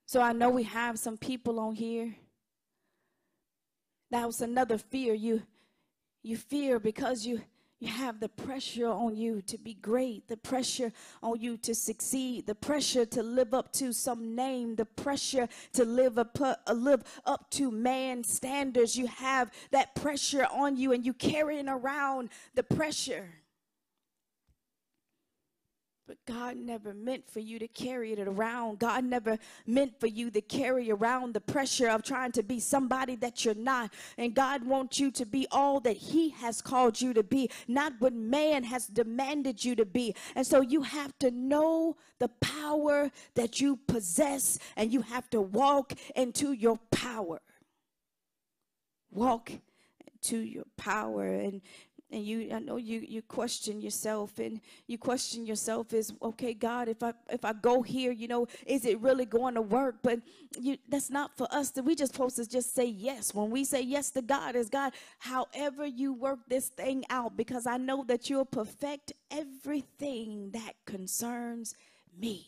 [0.05, 2.15] So I know we have some people on here.
[4.11, 5.13] That was another fear.
[5.13, 5.43] You
[6.23, 7.41] you fear because you
[7.79, 10.91] you have the pressure on you to be great, the pressure
[11.23, 15.85] on you to succeed, the pressure to live up to some name, the pressure to
[15.85, 18.97] live up, uh, live up to man standards.
[18.97, 23.29] You have that pressure on you and you carrying around the pressure.
[26.09, 28.79] But God never meant for you to carry it around.
[28.79, 33.15] God never meant for you to carry around the pressure of trying to be somebody
[33.17, 33.93] that you're not.
[34.17, 37.93] And God wants you to be all that He has called you to be, not
[37.99, 40.15] what man has demanded you to be.
[40.35, 45.39] And so you have to know the power that you possess, and you have to
[45.39, 47.39] walk into your power.
[49.11, 49.51] Walk
[50.21, 51.27] to your power.
[51.27, 51.61] And
[52.11, 56.87] and you i know you you question yourself and you question yourself is okay god
[56.87, 59.95] if i if i go here you know is it really going to work?
[60.03, 60.19] But
[60.59, 63.33] you that's not for us that we just supposed to just say yes.
[63.33, 67.65] When we say yes to god is god however you work this thing out because
[67.67, 71.75] i know that you'll perfect everything that concerns
[72.17, 72.47] me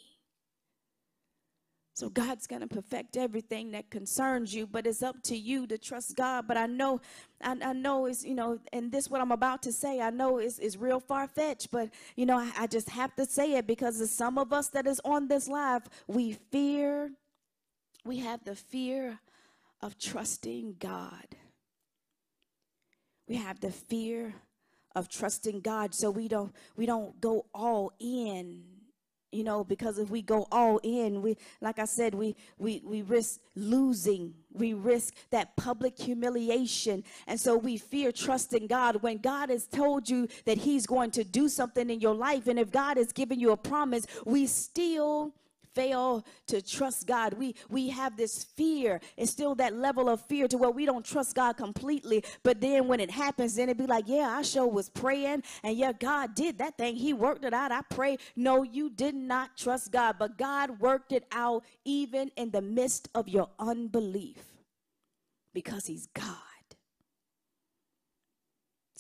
[1.94, 5.78] so God's going to perfect everything that concerns you, but it's up to you to
[5.78, 6.48] trust God.
[6.48, 7.02] But I know,
[7.42, 10.40] I, I know is you know, and this what I'm about to say, I know
[10.40, 13.68] is is real far fetched, but you know, I, I just have to say it
[13.68, 17.12] because some of us that is on this live, we fear,
[18.06, 19.20] we have the fear
[19.82, 21.28] of trusting God.
[23.28, 24.34] We have the fear
[24.96, 28.64] of trusting God, so we don't we don't go all in
[29.32, 33.02] you know because if we go all in we like i said we we we
[33.02, 34.34] risk losing.
[34.54, 37.04] We risk that public humiliation.
[37.28, 39.02] And so we fear trusting god.
[39.02, 42.60] When god has told you that he's going to do something in your life and
[42.60, 45.34] if god has given you a promise we still
[45.74, 47.34] fail to trust God.
[47.34, 51.06] We we have this fear and still that level of fear to where we don't
[51.06, 52.24] trust God completely.
[52.44, 55.78] But then when it happens, then it be like, yeah, I sure was praying, and
[55.78, 56.96] yeah, God did that thing.
[56.96, 57.72] He worked it out.
[57.72, 58.18] I pray.
[58.36, 63.10] No, you did not trust God, but God worked it out even in the midst
[63.16, 64.38] of your unbelief
[65.54, 66.51] because He's God.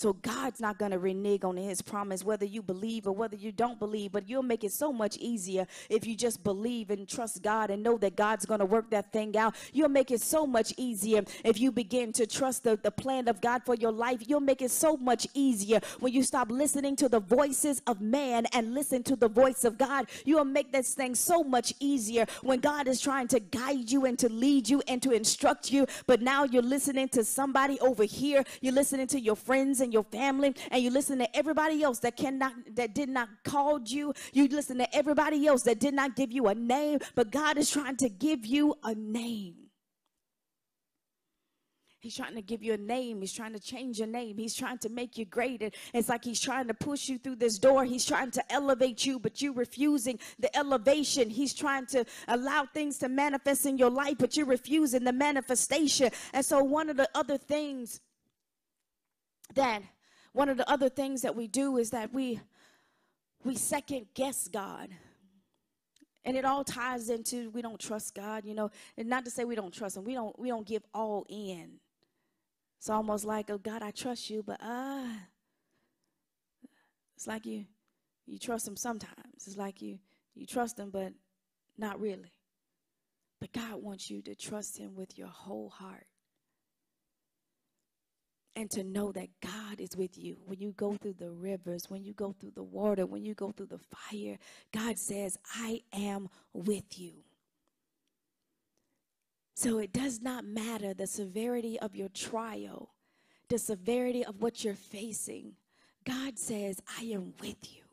[0.01, 3.51] So God's not going to renege on his promise, whether you believe or whether you
[3.51, 7.43] don't believe, but you'll make it so much easier if you just believe and trust
[7.43, 9.53] God and know that God's going to work that thing out.
[9.73, 13.41] You'll make it so much easier if you begin to trust the, the plan of
[13.41, 14.23] God for your life.
[14.27, 18.47] You'll make it so much easier when you stop listening to the voices of man
[18.53, 20.07] and listen to the voice of God.
[20.25, 24.17] You'll make this thing so much easier when God is trying to guide you and
[24.17, 28.43] to lead you and to instruct you, but now you're listening to somebody over here.
[28.61, 32.15] You're listening to your friends and your family and you listen to everybody else that
[32.15, 36.32] cannot that did not call you you listen to everybody else that did not give
[36.32, 39.56] you a name but god is trying to give you a name
[42.01, 43.21] He's trying to give you a name.
[43.21, 44.36] He's trying to change your name.
[44.36, 45.62] He's trying to make you great.
[45.62, 47.86] And it's like he's trying to push you through this door.
[47.86, 51.30] He's trying to elevate you, but you're refusing the elevation.
[51.30, 56.10] He's trying to allow things to manifest in your life, but you're refusing the manifestation.
[56.34, 57.99] And so, one of the other things
[59.55, 59.81] that
[60.33, 62.39] one of the other things that we do is that we
[63.43, 64.89] we second guess God.
[66.23, 69.43] And it all ties into we don't trust God, you know, and not to say
[69.43, 70.03] we don't trust him.
[70.03, 71.79] We don't we don't give all in.
[72.77, 75.17] It's almost like, oh God, I trust you, but ah uh,
[77.15, 77.65] it's like you
[78.25, 79.47] You trust him sometimes.
[79.47, 79.99] It's like you
[80.35, 81.13] you trust him, but
[81.77, 82.33] not really.
[83.39, 86.05] But God wants you to trust him with your whole heart.
[88.55, 92.03] And to know that God is with you when you go through the rivers, when
[92.03, 94.37] you go through the water, when you go through the fire.
[94.73, 97.13] God says, I am with you.
[99.55, 102.89] So it does not matter the severity of your trial,
[103.47, 105.53] the severity of what you're facing.
[106.03, 107.83] God says, I am with you.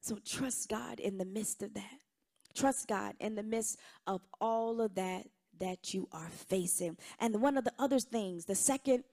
[0.00, 2.00] So trust God in the midst of that.
[2.54, 5.26] Trust God in the midst of all of that
[5.60, 6.96] that you are facing.
[7.18, 9.04] And one of the other things, the second,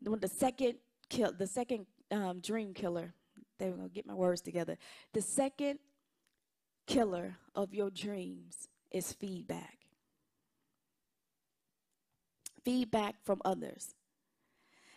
[0.00, 0.74] the second
[1.08, 3.14] kill, the second um, dream killer.
[3.58, 4.76] They were gonna get my words together.
[5.12, 5.78] The second
[6.86, 9.78] killer of your dreams is feedback.
[12.64, 13.94] Feedback from others.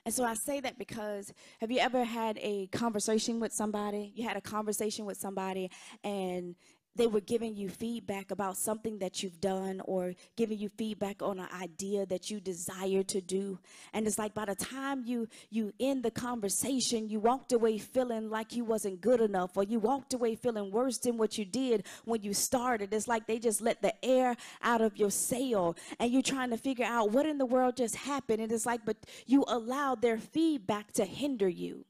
[0.05, 4.11] And so I say that because have you ever had a conversation with somebody?
[4.15, 5.71] You had a conversation with somebody
[6.03, 6.55] and
[6.95, 11.39] they were giving you feedback about something that you've done or giving you feedback on
[11.39, 13.59] an idea that you desire to do.
[13.93, 18.29] And it's like by the time you you end the conversation you walked away feeling
[18.29, 21.85] like you wasn't good enough or you walked away feeling worse than what you did
[22.05, 22.93] when you started.
[22.93, 26.57] It's like they just let the air out of your sail and you're trying to
[26.57, 28.41] figure out what in the world just happened.
[28.41, 31.85] And it's like but you allowed their feedback to hinder you.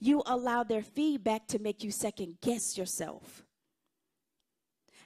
[0.00, 3.43] You allow their feedback to make you second guess yourself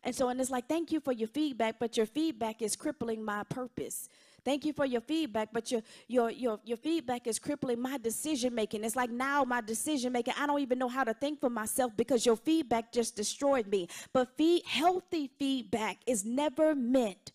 [0.09, 3.23] and so, and it's like, thank you for your feedback, but your feedback is crippling
[3.23, 4.09] my purpose.
[4.43, 8.55] Thank you for your feedback, but your your your your feedback is crippling my decision
[8.55, 8.85] making.
[8.85, 11.95] It's like now my decision making, I don't even know how to think for myself
[11.95, 13.87] because your feedback just destroyed me.
[14.15, 17.33] But feed, healthy feedback is never meant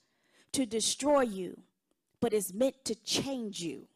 [0.53, 1.61] to destroy you,
[2.21, 3.87] but it's meant to change you.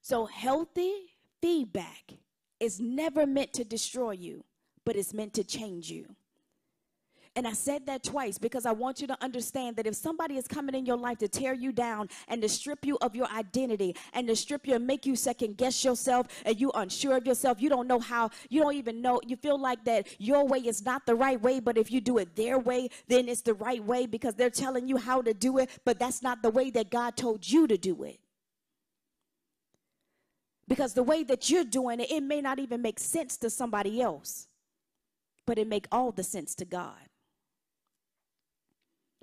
[0.00, 0.94] So healthy
[1.42, 2.14] feedback
[2.58, 4.44] is never meant to destroy you,
[4.86, 6.06] but it's meant to change you.
[7.34, 10.46] And I said that twice because I want you to understand that if somebody is
[10.46, 13.96] coming in your life to tear you down and to strip you of your identity
[14.12, 17.62] and to strip you and make you second guess yourself and you unsure of yourself,
[17.62, 20.84] you don't know how, you don't even know, you feel like that your way is
[20.84, 23.82] not the right way, but if you do it their way, then it's the right
[23.82, 26.90] way because they're telling you how to do it, but that's not the way that
[26.90, 28.20] God told you to do it.
[30.68, 34.02] Because the way that you're doing it, it may not even make sense to somebody
[34.02, 34.48] else,
[35.46, 37.08] but it make all the sense to God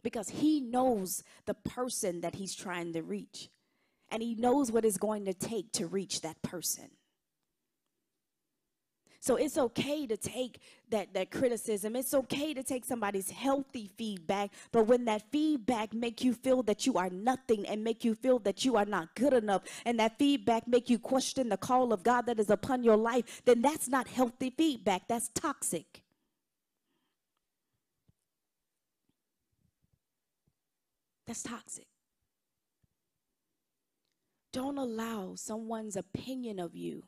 [0.03, 3.49] because he knows the person that he's trying to reach
[4.11, 6.89] and he knows what it's going to take to reach that person
[9.21, 10.59] so it's okay to take
[10.89, 11.95] that, that criticism.
[11.95, 14.51] It's okay to take somebody's healthy feedback.
[14.71, 18.39] But when that feedback make you feel that you are nothing and make you feel
[18.39, 22.03] that you are not good enough and that feedback make you question the call of
[22.03, 25.07] God that is upon your life, then that's not healthy feedback.
[25.09, 26.01] That's toxic.
[31.29, 31.85] That's toxic.
[34.51, 37.03] Don't allow someone's opinion of you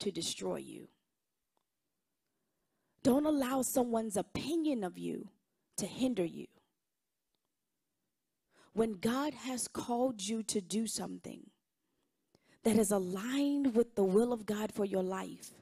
[0.00, 0.88] to destroy you.
[3.02, 5.30] Don't allow someone's opinion of you
[5.78, 6.48] to hinder you.
[8.74, 11.48] When God has called you to do something
[12.62, 15.52] that is aligned with the will of God for your life,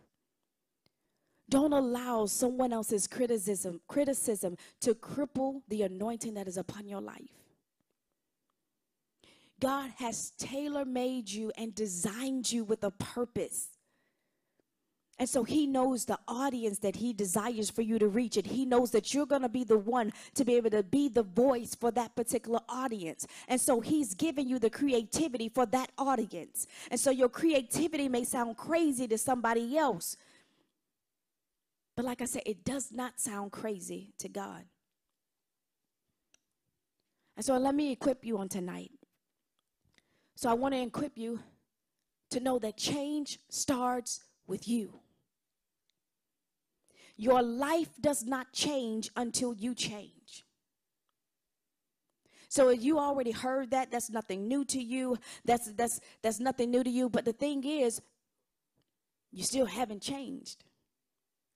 [1.48, 7.43] don't allow someone else's criticism criticism to cripple the anointing that is upon your life.
[9.60, 13.68] God has tailor made you and designed you with a purpose.
[15.16, 18.36] And so he knows the audience that he desires for you to reach.
[18.36, 21.08] And he knows that you're going to be the one to be able to be
[21.08, 23.24] the voice for that particular audience.
[23.46, 26.66] And so he's giving you the creativity for that audience.
[26.90, 30.16] And so your creativity may sound crazy to somebody else.
[31.96, 34.64] But like I said, it does not sound crazy to God.
[37.36, 38.90] And so let me equip you on tonight.
[40.34, 41.40] So I want to equip you
[42.30, 45.00] to know that change starts with you.
[47.16, 50.44] Your life does not change until you change.
[52.48, 55.18] So if you already heard that, that's nothing new to you.
[55.44, 57.08] That's that's that's nothing new to you.
[57.08, 58.00] But the thing is,
[59.32, 60.64] you still haven't changed.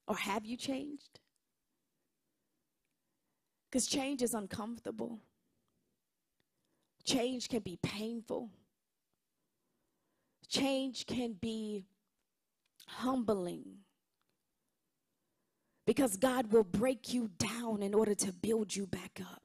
[0.06, 1.20] Or have you changed?
[3.70, 5.20] Because change is uncomfortable.
[7.04, 8.50] Change can be painful.
[10.48, 11.84] Change can be
[12.86, 13.64] humbling
[15.86, 19.42] because God will break you down in order to build you back up.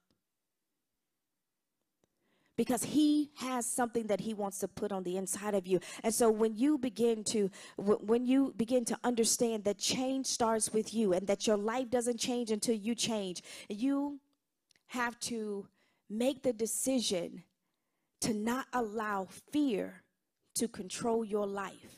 [2.56, 6.14] because he has something that he wants to put on the inside of you and
[6.14, 11.14] so when you begin to when you begin to understand that change starts with you
[11.14, 14.20] and that your life doesn't change until you change you
[14.88, 15.68] have to
[16.10, 17.44] make the decision
[18.22, 20.03] to not allow fear
[20.56, 21.98] to control your life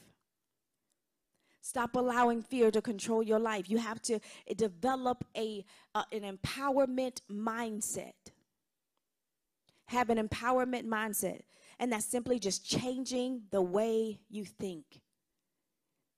[1.61, 3.67] Stop allowing fear to control your life.
[3.67, 4.19] You have to
[4.55, 8.13] develop a uh, an empowerment mindset
[9.87, 11.41] have an empowerment mindset.
[11.79, 15.01] And that's simply just changing the way you think,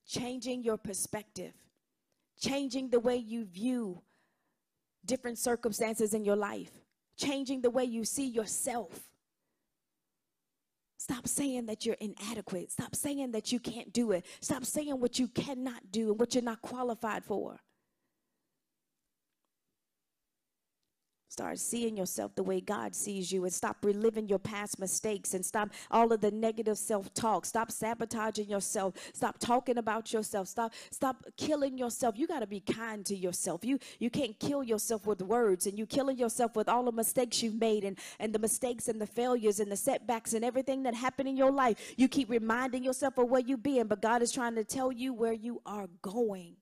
[0.07, 1.53] changing your perspective,
[2.39, 4.01] changing the way you view
[5.03, 6.71] different circumstances in your life,
[7.17, 9.09] changing the way you see yourself.
[10.97, 12.71] Stop saying that you're inadequate.
[12.71, 14.25] Stop saying that you can't do it.
[14.41, 17.59] Stop saying what you cannot do and what you're not qualified for.
[21.37, 25.45] Start seeing yourself the way God sees you and stop reliving your past mistakes and
[25.45, 27.45] stop all of the negative self-talk.
[27.45, 28.95] Stop sabotaging yourself.
[29.13, 30.47] Stop talking about yourself.
[30.47, 32.17] Stop stop killing yourself.
[32.17, 33.63] You got to be kind to yourself.
[33.63, 37.43] You you can't kill yourself with words and you killing yourself with all the mistakes
[37.43, 40.95] you've made and and the mistakes and the failures and the setbacks and everything that
[40.95, 41.93] happened in your life.
[41.97, 45.13] You keep reminding yourself of where you've been, but God is trying to tell you
[45.13, 46.55] where you are going.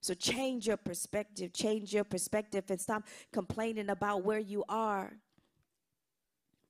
[0.00, 5.12] So change your perspective, change your perspective, and stop complaining about where you are.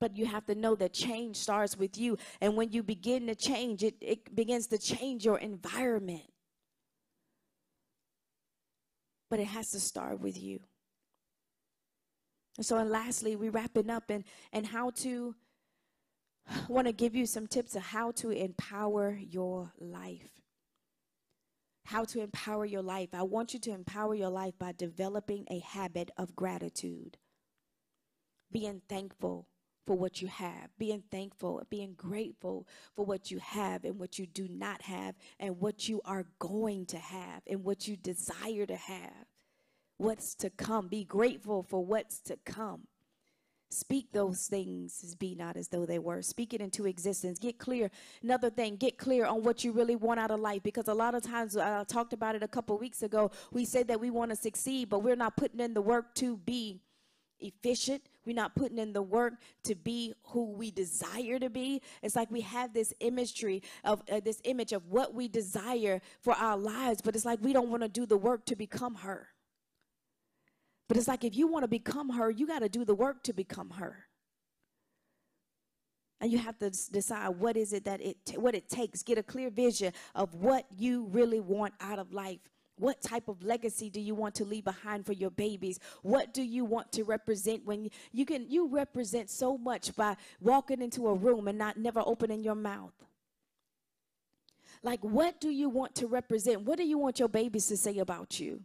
[0.01, 2.16] But you have to know that change starts with you.
[2.41, 6.22] And when you begin to change, it, it begins to change your environment.
[9.29, 10.61] But it has to start with you.
[12.57, 15.35] And so, and lastly, we wrapping up and, and how to
[16.68, 20.38] want to give you some tips of how to empower your life
[21.89, 23.09] how to empower your life.
[23.14, 27.16] I want you to empower your life by developing a habit of gratitude,
[28.53, 29.47] being thankful
[29.86, 34.26] for what you have, being thankful, being grateful for what you have and what you
[34.26, 38.76] do not have, and what you are going to have and what you desire to
[38.76, 39.24] have,
[39.97, 40.89] what's to come.
[40.89, 42.82] Be grateful for what's to come.
[43.71, 46.23] Speak those things be not as though they were.
[46.23, 47.39] Speak it into existence.
[47.39, 47.91] Get clear.
[48.23, 51.14] Another thing, get clear on what you really want out of life because a lot
[51.14, 53.31] of times I talked about it a couple weeks ago.
[53.53, 56.39] We say that we want to succeed, but we're not putting in the work to
[56.39, 56.81] be
[57.41, 58.03] efficient.
[58.25, 61.83] We're not putting in the work to be who we desire to be.
[62.03, 66.35] It's like we have this imagery of uh, this image of what we desire for
[66.35, 69.29] our lives, but it's like we don't want to do the work to become her.
[70.89, 73.22] But it's like if you want to become her, you got to do the work
[73.24, 74.07] to become her.
[76.20, 79.03] And you have to decide what is it that it what it takes.
[79.03, 82.41] Get a clear vision of what you really want out of life.
[82.76, 85.78] What type of legacy do you want to leave behind for your babies?
[86.03, 90.16] What do you want to represent when you, you can you represent so much by
[90.41, 92.95] walking into a room and not never opening your mouth?
[94.82, 96.62] Like what do you want to represent?
[96.62, 98.62] What do you want your babies to say about you?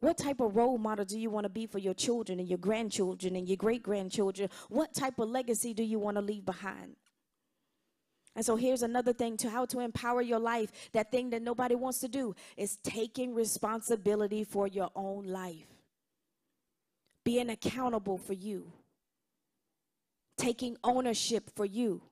[0.00, 2.58] What type of role model do you want to be for your children and your
[2.58, 4.50] grandchildren and your great grandchildren?
[4.68, 6.96] What type of legacy do you want to leave behind?
[8.34, 10.70] And so here's another thing to how to empower your life.
[10.92, 15.66] That thing that nobody wants to do is taking responsibility for your own life,
[17.24, 18.70] being accountable for you,
[20.36, 22.02] taking ownership for you.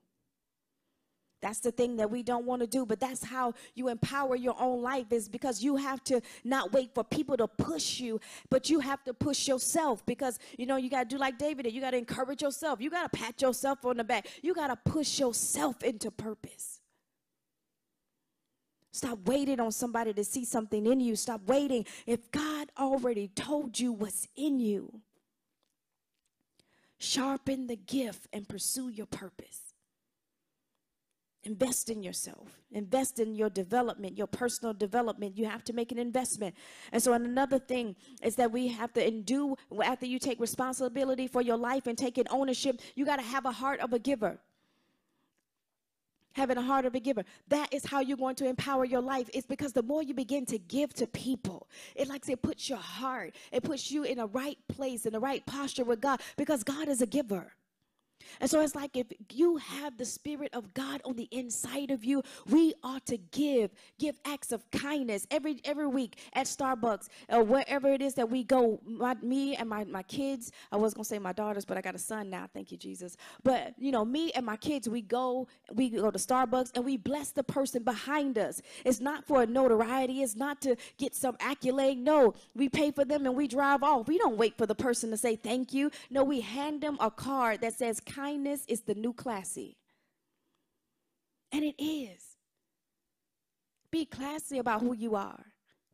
[1.41, 4.55] That's the thing that we don't want to do, but that's how you empower your
[4.59, 8.19] own life is because you have to not wait for people to push you,
[8.49, 11.63] but you have to push yourself because you know you got to do like David
[11.63, 11.73] did.
[11.73, 12.81] You got to encourage yourself.
[12.81, 14.27] You got to pat yourself on the back.
[14.41, 16.79] You got to push yourself into purpose.
[18.91, 21.17] Stop waiting on somebody to see something in you.
[21.17, 21.85] Stop waiting.
[22.07, 25.01] If God already told you what's in you,
[26.97, 29.64] sharpen the gift and pursue your purpose.
[31.45, 32.59] Invest in yourself.
[32.71, 35.37] Invest in your development, your personal development.
[35.37, 36.55] You have to make an investment.
[36.91, 41.41] And so, another thing is that we have to do after you take responsibility for
[41.41, 44.39] your life and take taking ownership, you got to have a heart of a giver.
[46.33, 47.23] Having a heart of a giver.
[47.47, 49.29] That is how you're going to empower your life.
[49.33, 52.77] It's because the more you begin to give to people, it like it puts your
[52.77, 56.63] heart, it puts you in a right place, in the right posture with God, because
[56.63, 57.53] God is a giver.
[58.39, 62.03] And so it's like if you have the Spirit of God on the inside of
[62.03, 67.43] you, we ought to give, give acts of kindness every every week at Starbucks or
[67.43, 68.79] wherever it is that we go.
[68.85, 71.95] My, me and my, my kids, I was gonna say my daughters, but I got
[71.95, 72.47] a son now.
[72.53, 73.17] Thank you, Jesus.
[73.43, 76.97] But you know, me and my kids, we go, we go to Starbucks and we
[76.97, 78.61] bless the person behind us.
[78.83, 81.97] It's not for notoriety, it's not to get some accolade.
[81.97, 84.07] No, we pay for them and we drive off.
[84.07, 85.91] We don't wait for the person to say thank you.
[86.09, 89.77] No, we hand them a card that says kindness is the new classy.
[91.51, 92.37] And it is.
[93.91, 95.45] Be classy about who you are.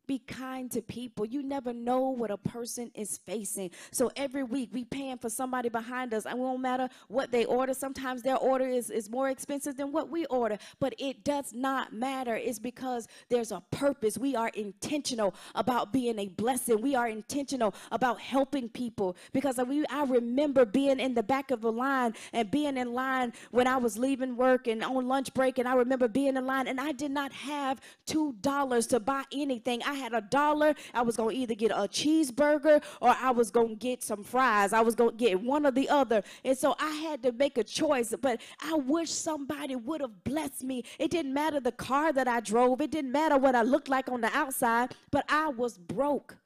[0.06, 1.24] Be kind to people.
[1.24, 3.70] You never know what a person is facing.
[3.90, 6.26] So every week we paying for somebody behind us.
[6.26, 7.74] And it won't matter what they order.
[7.74, 10.58] Sometimes their order is, is more expensive than what we order.
[10.80, 12.34] But it does not matter.
[12.34, 14.18] It's because there's a purpose.
[14.18, 16.80] We are intentional about being a blessing.
[16.80, 19.16] We are intentional about helping people.
[19.32, 23.32] Because we, I remember being in the back of the line and being in line
[23.50, 25.58] when I was leaving work and on lunch break.
[25.58, 29.82] And I remember being in line and I did not have $2 to buy anything.
[29.84, 33.50] I had a dollar, I was going to either get a cheeseburger or I was
[33.50, 34.72] going to get some fries.
[34.72, 36.22] I was going to get one or the other.
[36.44, 38.14] And so I had to make a choice.
[38.20, 40.84] But I wish somebody would have blessed me.
[40.98, 44.10] It didn't matter the car that I drove, it didn't matter what I looked like
[44.10, 46.36] on the outside, but I was broke.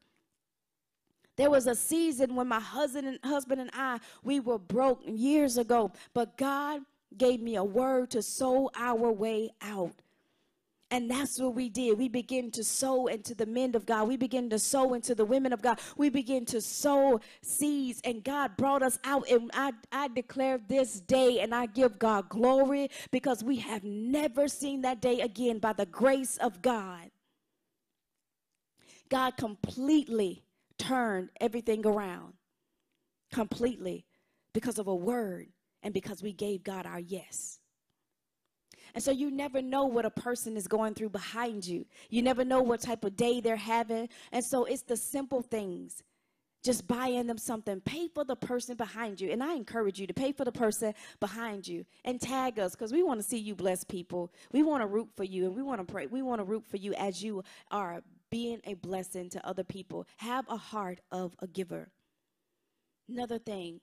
[1.36, 5.58] There was a season when my husband and husband and I we were broke years
[5.58, 6.80] ago, but God
[7.16, 10.02] gave me a word to sow our way out.
[10.90, 11.98] And that's what we did.
[11.98, 14.06] We begin to sow into the men of God.
[14.06, 15.80] We begin to sow into the women of God.
[15.96, 18.00] We begin to sow seeds.
[18.04, 19.28] And God brought us out.
[19.28, 24.46] And I, I declare this day and I give God glory because we have never
[24.46, 27.10] seen that day again by the grace of God.
[29.08, 30.44] God completely
[30.78, 32.34] turned everything around.
[33.32, 34.06] Completely.
[34.52, 35.48] Because of a word
[35.82, 37.58] and because we gave God our yes.
[38.96, 41.84] And so you never know what a person is going through behind you.
[42.08, 44.08] You never know what type of day they're having.
[44.32, 46.02] And so it's the simple things.
[46.64, 47.82] Just buying them something.
[47.82, 49.30] Pay for the person behind you.
[49.30, 52.90] And I encourage you to pay for the person behind you and tag us because
[52.90, 54.32] we want to see you bless people.
[54.50, 56.06] We want to root for you and we want to pray.
[56.06, 60.06] We want to root for you as you are being a blessing to other people.
[60.16, 61.90] Have a heart of a giver.
[63.10, 63.78] Another thing,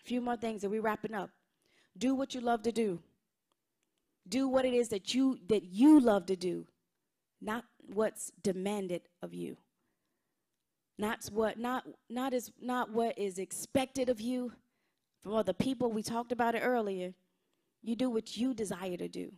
[0.00, 1.30] a few more things and we're wrapping up.
[1.98, 3.00] Do what you love to do
[4.28, 6.66] do what it is that you that you love to do
[7.40, 9.56] not what's demanded of you.
[10.98, 14.52] Not what not not is not what is expected of you.
[15.22, 17.14] From other people we talked about it earlier
[17.82, 19.32] you do what you desire to do.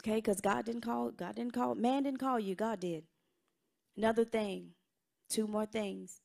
[0.00, 3.04] Okay because god didn't call god didn't call man didn't call you god did.
[3.96, 4.70] Another thing
[5.28, 6.20] two more things.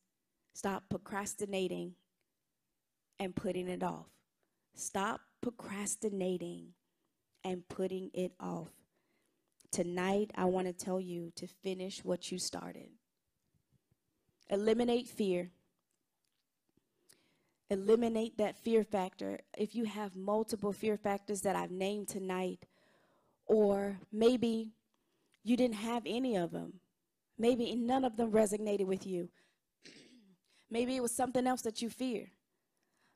[0.54, 1.94] Stop procrastinating
[3.18, 4.08] and putting it off.
[4.76, 6.74] Stop procrastinating
[7.44, 8.70] and putting it off.
[9.72, 12.90] Tonight, I want to tell you to finish what you started.
[14.50, 15.52] Eliminate fear.
[17.70, 19.40] Eliminate that fear factor.
[19.56, 22.66] If you have multiple fear factors that I've named tonight,
[23.46, 24.72] or maybe
[25.44, 26.80] you didn't have any of them,
[27.38, 29.30] maybe none of them resonated with you.
[30.72, 32.32] maybe it was something else that you fear.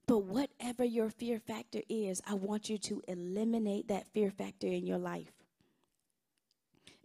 [0.05, 4.85] But whatever your fear factor is, I want you to eliminate that fear factor in
[4.85, 5.31] your life.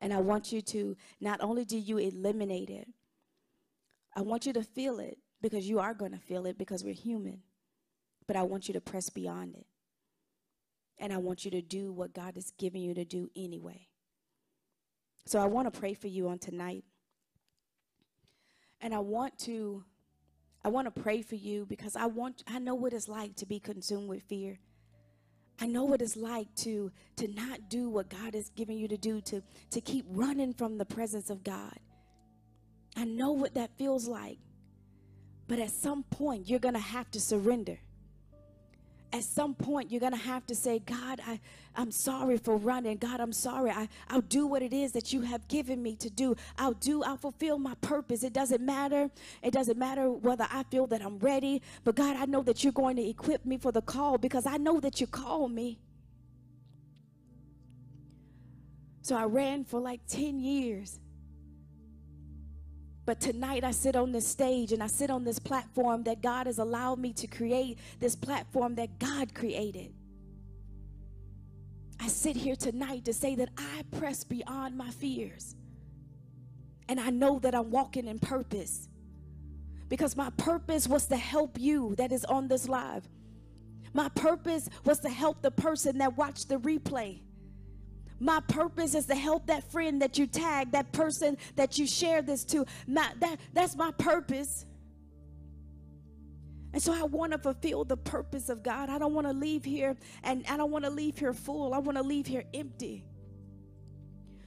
[0.00, 2.88] And I want you to not only do you eliminate it,
[4.14, 6.94] I want you to feel it because you are going to feel it because we're
[6.94, 7.42] human.
[8.26, 9.66] But I want you to press beyond it.
[10.98, 13.86] And I want you to do what God is giving you to do anyway.
[15.26, 16.84] So I want to pray for you on tonight.
[18.80, 19.84] And I want to
[20.68, 23.46] I want to pray for you because I want I know what it's like to
[23.46, 24.58] be consumed with fear.
[25.58, 28.98] I know what it's like to to not do what God has given you to
[28.98, 31.72] do to to keep running from the presence of God.
[32.98, 34.36] I know what that feels like.
[35.46, 37.78] But at some point you're going to have to surrender
[39.12, 41.40] at some point you're going to have to say god I,
[41.76, 42.98] i'm sorry for running.
[42.98, 43.70] God i'm sorry.
[43.70, 46.36] I, i'll do what it is that you have given me to do.
[46.58, 48.22] I'll do i'll fulfill my purpose.
[48.22, 49.10] It doesn't matter.
[49.42, 51.62] It doesn't matter whether i feel that i'm ready.
[51.84, 54.56] But god i know that you're going to equip me for the call because i
[54.56, 55.78] know that you called me.
[59.02, 61.00] So i ran for like 10 years
[63.08, 66.46] but tonight I sit on this stage and I sit on this platform that God
[66.46, 69.94] has allowed me to create, this platform that God created.
[71.98, 75.56] I sit here tonight to say that I press beyond my fears.
[76.86, 78.90] And I know that I'm walking in purpose.
[79.88, 83.08] Because my purpose was to help you that is on this live.
[83.94, 87.22] My purpose was to help the person that watched the replay.
[88.20, 92.22] My purpose is to help that friend that you tag, that person that you share
[92.22, 92.66] this to.
[92.86, 94.66] My, that, that's my purpose.
[96.72, 98.90] And so I want to fulfill the purpose of God.
[98.90, 101.74] I don't want to leave here and I don't want to leave here full.
[101.74, 103.04] I want to leave here empty.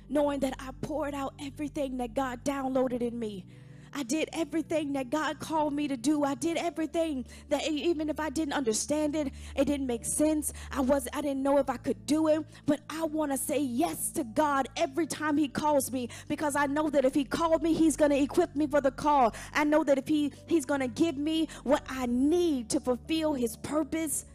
[0.09, 3.45] Knowing that I poured out everything that God downloaded in me.
[3.93, 6.23] I did everything that God called me to do.
[6.23, 10.53] I did everything that even if I didn't understand it, it didn't make sense.
[10.71, 13.59] I was I didn't know if I could do it, but I want to say
[13.59, 17.61] yes to God every time he calls me because I know that if he called
[17.61, 19.35] me, he's going to equip me for the call.
[19.53, 23.33] I know that if he he's going to give me what I need to fulfill
[23.33, 24.25] his purpose.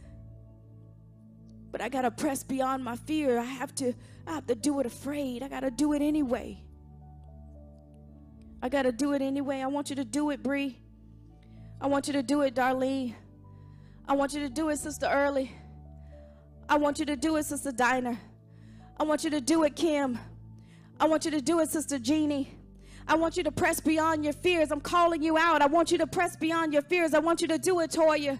[1.71, 3.39] But I got to press beyond my fear.
[3.39, 3.93] I have to
[4.27, 5.41] I have to do it afraid.
[5.41, 6.61] I got to do it anyway.
[8.61, 9.61] I got to do it anyway.
[9.61, 10.77] I want you to do it, Bree.
[11.79, 13.13] I want you to do it, Darlene.
[14.07, 15.51] I want you to do it, Sister Early.
[16.67, 18.19] I want you to do it, Sister Diner.
[18.99, 20.17] I want you to do it, Kim.
[20.99, 22.51] I want you to do it, Sister Jeannie.
[23.07, 24.71] I want you to press beyond your fears.
[24.71, 25.61] I'm calling you out.
[25.61, 27.13] I want you to press beyond your fears.
[27.13, 28.39] I want you to do it, Toya.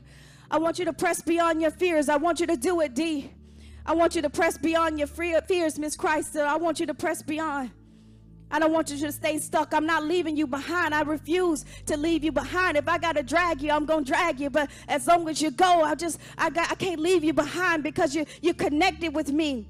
[0.49, 2.09] I want you to press beyond your fears.
[2.09, 3.31] I want you to do it, D.
[3.85, 6.35] I want you to press beyond your fears, Miss Christ.
[6.35, 7.71] I want you to press beyond.
[8.49, 9.73] I don't want you to stay stuck.
[9.73, 10.95] I'm not leaving you behind.
[10.95, 12.77] I refuse to leave you behind.
[12.77, 14.49] If I got to drag you, I'm to drag you.
[14.49, 17.83] But as long as you go, I just, I, got, I can't leave you behind
[17.83, 19.67] because you, you're connected with me.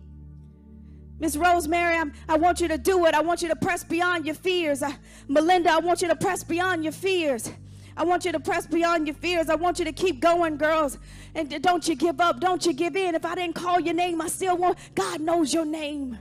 [1.20, 3.16] Miss Rosemary, I'm, i want you to do it.
[3.16, 4.84] I want you to press beyond your fears.
[4.84, 4.96] I,
[5.28, 7.52] Melinda, I want you to press beyond your fears.
[7.96, 9.50] I want you to press beyond your fears.
[9.50, 11.00] I want you to keep going, girls.
[11.34, 12.40] And don't you give up.
[12.40, 13.16] Don't you give in.
[13.16, 14.78] If I didn't call your name, I still want.
[14.94, 16.20] God knows your name.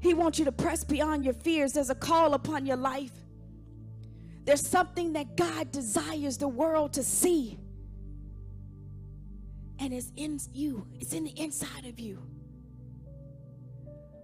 [0.00, 1.72] He wants you to press beyond your fears.
[1.72, 3.12] There's a call upon your life.
[4.44, 7.58] There's something that God desires the world to see.
[9.78, 12.22] And it's in you, it's in the inside of you.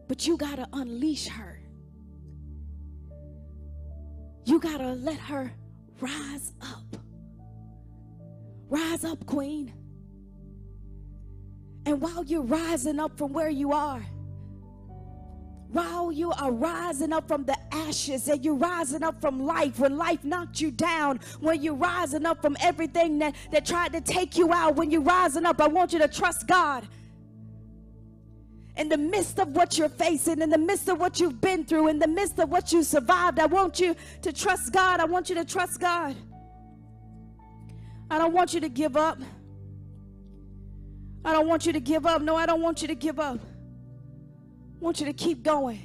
[0.09, 1.61] But you got to unleash her.
[4.45, 5.53] You got to let her
[6.01, 6.97] rise up.
[8.68, 9.73] Rise up, Queen.
[11.85, 14.05] And while you're rising up from where you are,
[15.73, 19.97] while you are rising up from the ashes and you're rising up from life, when
[19.97, 24.37] life knocked you down, when you're rising up from everything that, that tried to take
[24.37, 26.87] you out, when you're rising up, I want you to trust God.
[28.77, 31.89] In the midst of what you're facing, in the midst of what you've been through,
[31.89, 35.01] in the midst of what you survived, I want you to trust God.
[35.01, 36.14] I want you to trust God.
[38.11, 39.18] I don't want you to give up.
[41.25, 42.20] I don't want you to give up.
[42.20, 43.39] No, I don't want you to give up
[44.83, 45.80] want you to keep going.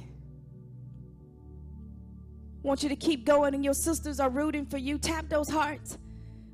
[2.62, 4.98] want you to keep going, and your sisters are rooting for you.
[4.98, 5.96] Tap those hearts.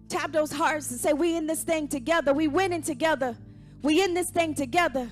[0.08, 2.34] Tap those hearts and say, We in this thing together.
[2.34, 3.36] We winning together.
[3.82, 5.10] We in this thing together.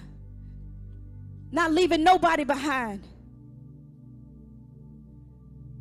[1.50, 3.02] Not leaving nobody behind.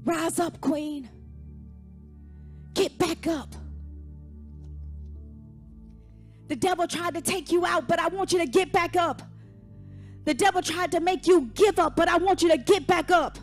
[0.05, 1.09] Rise up, Queen.
[2.73, 3.53] Get back up.
[6.47, 9.21] The devil tried to take you out, but I want you to get back up.
[10.23, 13.11] The devil tried to make you give up, but I want you to get back
[13.11, 13.37] up.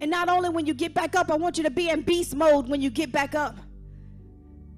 [0.00, 2.34] And not only when you get back up, I want you to be in beast
[2.34, 3.56] mode when you get back up.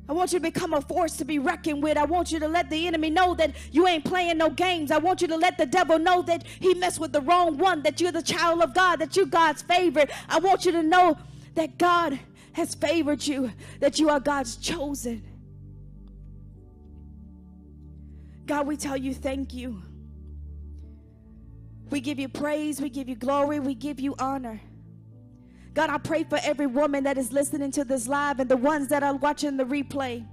[0.09, 1.97] I want you to become a force to be reckoned with.
[1.97, 4.91] I want you to let the enemy know that you ain't playing no games.
[4.91, 7.83] I want you to let the devil know that he messed with the wrong one,
[7.85, 10.11] that you're the child of God, that you're God's favorite.
[10.29, 11.17] I want you to know
[11.55, 12.19] that God
[12.53, 15.32] has favored you, that you are God's chosen.
[18.47, 19.83] God, we tell you thank you.
[21.91, 24.61] We give you praise, we give you glory, we give you honor.
[25.75, 28.89] God, I pray for every woman that is listening to this live and the ones
[28.89, 30.27] that are watching the replay.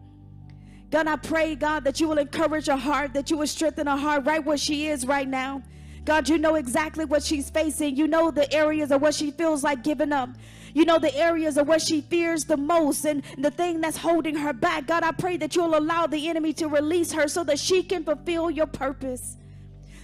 [0.89, 3.95] God, I pray, God, that you will encourage her heart, that you will strengthen her
[3.97, 5.61] heart right where she is right now.
[6.03, 7.95] God, you know exactly what she's facing.
[7.95, 10.29] You know the areas of what she feels like giving up.
[10.73, 14.35] You know the areas of what she fears the most and the thing that's holding
[14.35, 14.87] her back.
[14.87, 18.03] God, I pray that you'll allow the enemy to release her so that she can
[18.03, 19.37] fulfill your purpose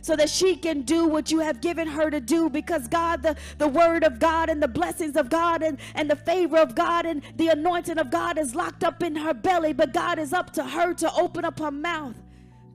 [0.06, 3.36] so that she can do what you have given her to do because God, the,
[3.58, 7.08] the word of God and the blessings of God and, and the favor of God
[7.08, 10.54] and the anointing of God is locked up in her belly, but God is up
[10.54, 12.16] to her to open up her mouth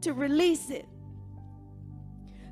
[0.02, 0.86] to release it.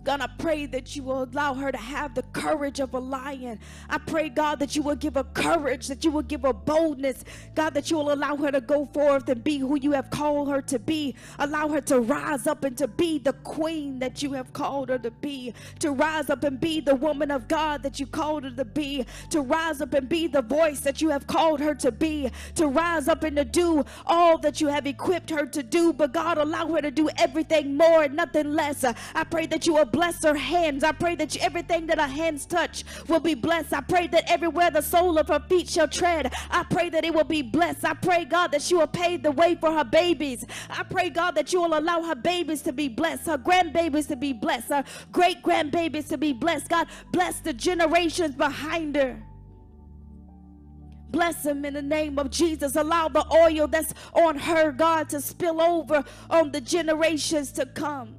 [0.08, 3.58] I pray that you will allow her to have the courage of a lion.
[3.88, 7.24] I pray, God, that you will give her courage, that you will give her boldness.
[7.54, 10.48] God, that you will allow her to go forth and be who you have called
[10.48, 11.14] her to be.
[11.38, 14.98] Allow her to rise up and to be the queen that you have called her
[14.98, 15.52] to be.
[15.80, 19.04] To rise up and be the woman of God that you called her to be.
[19.30, 22.30] To rise up and be the voice that you have called her to be.
[22.54, 25.92] To rise up and to do all that you have equipped her to do.
[25.92, 28.84] But God, allow her to do everything more and nothing less.
[28.84, 30.84] I pray that you will bless her hands.
[30.84, 33.72] I pray that everything that her hands touch will be blessed.
[33.72, 37.12] I pray that everywhere the sole of her feet shall tread, I pray that it
[37.12, 37.84] will be blessed.
[37.84, 40.44] I pray, God, that she will pave the way for her babies.
[40.70, 44.14] I pray, God, that you will allow her babies to be blessed, her grandbabies to
[44.14, 46.68] be blessed, her great grandbabies to be blessed.
[46.68, 49.20] God, bless the generations behind her.
[51.10, 52.76] Bless them in the name of Jesus.
[52.76, 58.14] Allow the oil that's on her, God, to spill over on the generations to come.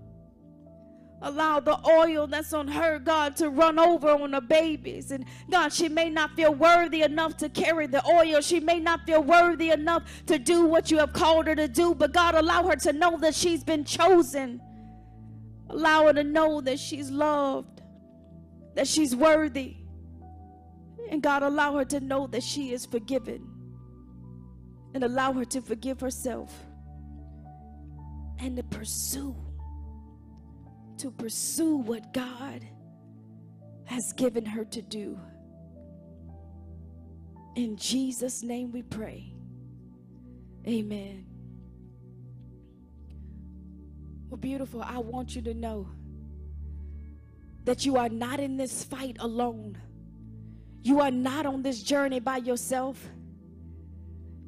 [1.21, 5.11] Allow the oil that's on her, God, to run over on the babies.
[5.11, 8.39] And God, she may not feel worthy enough to carry the oil.
[8.39, 11.93] She may not feel worthy enough to do what you have called her to do.
[11.93, 14.61] But God, allow her to know that she's been chosen.
[15.69, 17.81] Allow her to know that she's loved,
[18.75, 19.75] that she's worthy.
[21.09, 23.45] And God, allow her to know that she is forgiven.
[24.93, 26.53] And allow her to forgive herself
[28.39, 29.35] and to pursue
[30.99, 32.65] to pursue what God
[33.85, 35.19] has given her to do.
[37.55, 39.33] In Jesus' name we pray.
[40.67, 41.25] Amen.
[44.29, 45.89] Well, beautiful, I want you to know
[47.63, 49.77] that you are not in this fight alone.
[50.81, 53.03] You are not on this journey by yourself.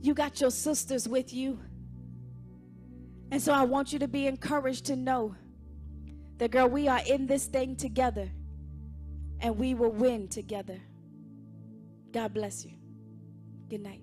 [0.02, 1.60] You got your sisters with you.
[3.32, 5.36] And so I want you to be encouraged to know
[6.42, 8.28] that, girl, we are in this thing together
[9.42, 10.80] and we will win together.
[12.12, 12.72] God bless you.
[13.70, 14.02] Good night.